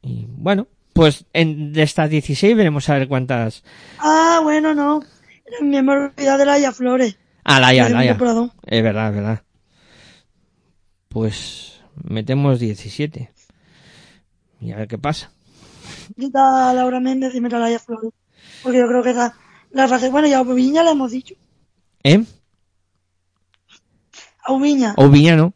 [0.03, 3.63] Y bueno, pues en, de estas 16 veremos a ver cuántas...
[3.99, 5.03] Ah, bueno, no.
[5.63, 7.19] Me he olvidado de Laia Flores.
[7.45, 8.13] Ah, Laia, Laia.
[8.13, 9.43] Es verdad, es verdad.
[11.09, 13.31] Pues metemos 17.
[14.61, 15.31] Y a ver qué pasa.
[16.19, 18.13] Quita Laura Méndez y meta a Laia Flores.
[18.63, 19.35] Porque yo creo que esa
[19.71, 20.11] la fase.
[20.11, 21.35] Bueno, y a Ubiña le hemos dicho.
[22.03, 22.25] ¿Eh?
[24.43, 24.95] A Ubiña.
[24.97, 25.53] O Villano.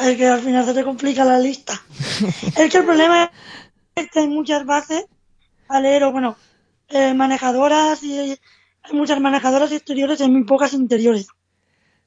[0.00, 1.80] Es que al final se te complica la lista.
[2.56, 3.30] es que el problema
[3.96, 5.06] es que hay muchas bases,
[5.68, 6.36] alero, bueno,
[6.88, 8.38] eh, manejadoras y hay
[8.92, 11.26] muchas manejadoras exteriores y muy pocas interiores.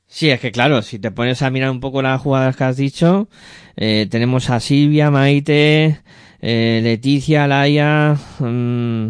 [0.07, 2.77] Sí, es que claro, si te pones a mirar un poco las jugadas que has
[2.77, 3.29] dicho,
[3.75, 6.01] eh, tenemos a Silvia, Maite,
[6.41, 9.09] eh, Leticia, Laia, mm,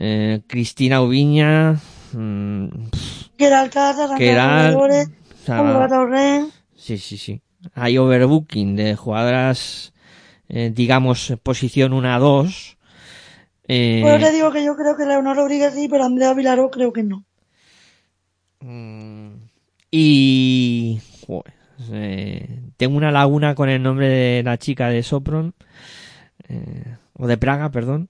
[0.00, 1.80] eh, Cristina Ubiña,
[2.12, 2.66] mm,
[3.36, 4.16] Queda Alcázar.
[6.76, 7.40] Sí, sí, sí.
[7.74, 9.92] Hay overbooking de jugadoras,
[10.48, 12.78] eh, digamos, posición 1 a 2.
[13.66, 16.92] Eh, Pues te digo que yo creo que Leonor Rodríguez sí, pero Andrea Vilaró creo
[16.92, 17.24] que no.
[18.60, 19.30] mm,
[19.90, 21.00] y...
[21.26, 21.54] joder,
[21.92, 25.54] eh, tengo una laguna con el nombre de la chica de Sopron.
[26.48, 28.08] eh, o de Praga, perdón.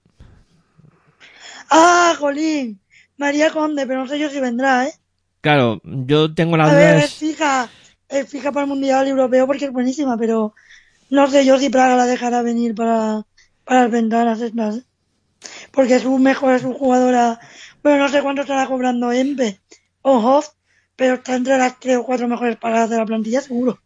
[1.69, 2.79] ¡Ah, Jolín!
[3.17, 4.93] María Conde, pero no sé yo si vendrá, ¿eh?
[5.41, 7.69] Claro, yo tengo la A duda ver, es fija,
[8.07, 10.53] es fija para el Mundial Europeo porque es buenísima, pero
[11.09, 13.25] no sé yo si Praga la dejará venir para,
[13.65, 14.77] para las ventanas estas.
[14.77, 14.83] ¿eh?
[15.71, 17.39] Porque es un mejor, es una jugadora,
[17.83, 19.59] bueno, no sé cuánto estará cobrando Empe
[20.01, 20.49] o Hoff,
[20.95, 23.79] pero está entre las tres o cuatro mejores pagadas de la plantilla, seguro.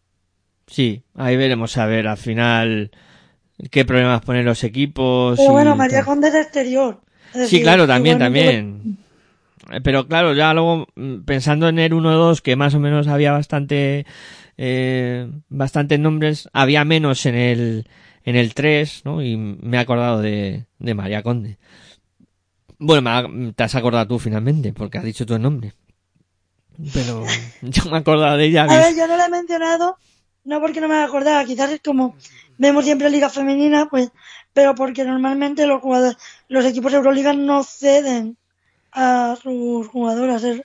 [0.67, 2.91] Sí, ahí veremos a ver al final
[3.69, 5.37] qué problemas ponen los equipos.
[5.37, 6.03] Pero bueno, María.
[6.03, 7.01] Conde es exterior.
[7.47, 8.97] Sí, claro, también, también.
[9.71, 13.31] Eh, Pero claro, ya luego mm, pensando en el 1-2, que más o menos había
[13.31, 14.05] bastante,
[14.57, 17.87] eh, bastantes nombres, había menos en el,
[18.25, 19.21] en el 3, ¿no?
[19.23, 21.57] Y me he acordado de, de María Conde.
[22.79, 25.73] Bueno, me ha- te has acordado tú finalmente, porque has dicho tu nombre.
[26.93, 27.23] Pero
[27.61, 28.63] yo me he acordado de ella.
[28.63, 29.97] A ver, yo no la he mencionado,
[30.43, 32.15] no porque no me acordaba, quizás es como
[32.57, 34.11] vemos siempre Liga Femenina, pues,
[34.53, 36.17] pero porque normalmente los jugadores,
[36.47, 38.37] los equipos Euroliga no ceden
[38.91, 40.43] a sus jugadoras.
[40.43, 40.61] Es,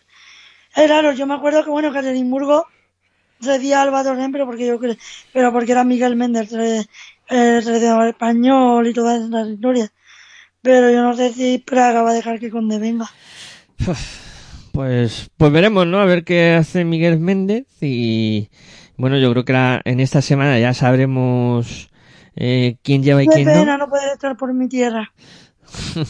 [0.77, 2.66] es raro, yo me acuerdo que bueno, que Edimburgo
[3.40, 4.02] cedía a Alba
[4.32, 4.97] pero porque yo creo,
[5.32, 6.85] pero porque era Miguel Méndez, eh,
[7.28, 9.93] seleccionador español y todas esas historias.
[10.60, 13.09] Pero yo no sé si Praga va a dejar que Conde venga.
[14.73, 15.98] Pues, pues veremos, ¿no?
[15.98, 18.48] A ver qué hace Miguel Méndez y
[18.99, 21.89] bueno, yo creo que la- en esta semana ya sabremos
[22.37, 23.87] eh, quién lleva y Qué quién pena no.
[23.87, 25.12] no poder estar por mi tierra.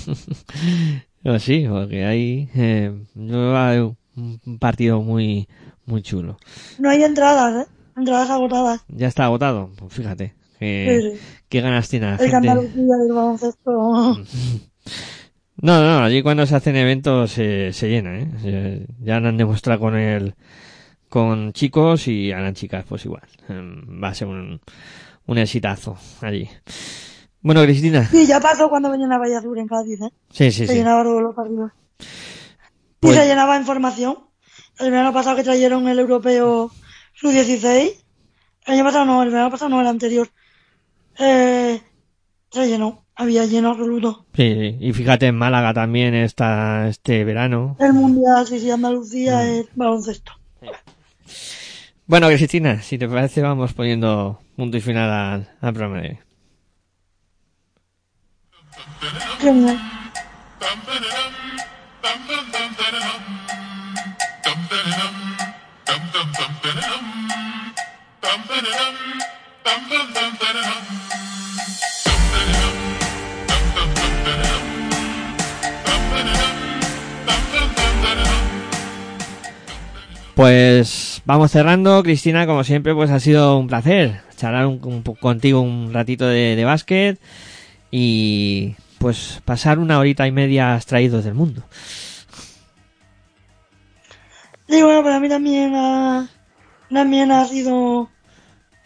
[1.25, 5.49] No, sí, porque ahí eh, un partido muy
[5.85, 6.39] muy chulo.
[6.79, 7.71] No hay entradas, ¿eh?
[7.97, 8.83] Entradas agotadas.
[8.89, 10.35] Ya está agotado, pues fíjate.
[10.61, 11.21] Sí, sí.
[11.49, 12.49] qué ganas tiene la El gente.
[12.49, 14.19] Del baloncesto.
[15.61, 18.87] No, no, allí cuando se hacen eventos se, se llena, ¿eh?
[19.01, 20.37] Ya lo han demostrado con el,
[21.09, 23.23] con chicos y a las chicas, pues igual.
[23.49, 24.61] Em, Va a ser un,
[25.27, 26.49] un exitazo allí.
[27.41, 28.07] Bueno, Cristina.
[28.07, 30.11] Sí, ya pasó cuando venían a Valle Azul en Cádiz, ¿eh?
[30.31, 30.79] Sí, sí, se sí.
[30.79, 31.75] llenaba todo lo arriba.
[33.01, 34.17] Pues- Y se llenaba en formación.
[34.79, 36.71] El verano pasado que trajeron el europeo
[37.15, 37.93] sub-16.
[38.67, 40.29] El año pasado no, el verano pasado no, el anterior.
[41.19, 41.81] Eh,
[42.51, 43.05] se llenó.
[43.15, 44.27] Había lleno absoluto.
[44.35, 44.77] Sí, sí.
[44.81, 47.77] Y fíjate en Málaga también está este verano.
[47.81, 49.49] El mundial, sí, sí, Andalucía Mm.
[49.61, 50.33] es baloncesto.
[52.07, 56.19] Bueno, Cristina, si te parece vamos poniendo punto y final al, al programa.
[80.35, 85.61] Pues vamos cerrando, Cristina, como siempre, pues ha sido un placer charlar un, un contigo
[85.61, 87.21] un ratito de, de básquet
[87.91, 91.63] y pues pasar una horita y media extraídos del mundo.
[94.69, 96.31] Y bueno, para mí también ha,
[96.91, 98.09] también ha sido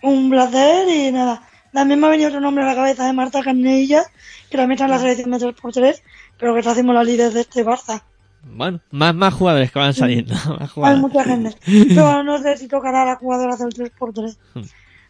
[0.03, 1.49] un placer y nada.
[1.73, 4.03] También me ha venido otro nombre a la cabeza de Marta Carnella,
[4.51, 6.03] que también está en la selección de 3x3,
[6.39, 8.03] pero que está haciendo la líder de este Barça.
[8.45, 10.35] Bueno, más, más jugadores que van saliendo.
[10.59, 11.57] Más Hay mucha gente.
[11.65, 14.37] Pero no sé si tocará a la jugadora del 3x3.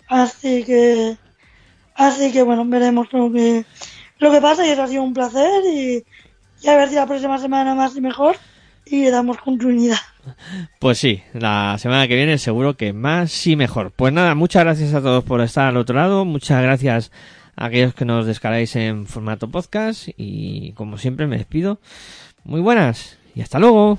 [0.08, 1.16] Así que,
[1.94, 3.64] así que bueno, veremos lo que,
[4.18, 6.04] lo que pasa y eso ha sido un placer y,
[6.62, 8.36] y a ver si la próxima semana más y mejor
[8.84, 9.98] y le damos continuidad.
[10.78, 13.92] Pues sí, la semana que viene seguro que más y mejor.
[13.92, 16.24] Pues nada, muchas gracias a todos por estar al otro lado.
[16.24, 17.10] Muchas gracias
[17.56, 20.08] a aquellos que nos descargáis en formato podcast.
[20.16, 21.80] Y como siempre me despido.
[22.44, 23.98] Muy buenas y hasta luego.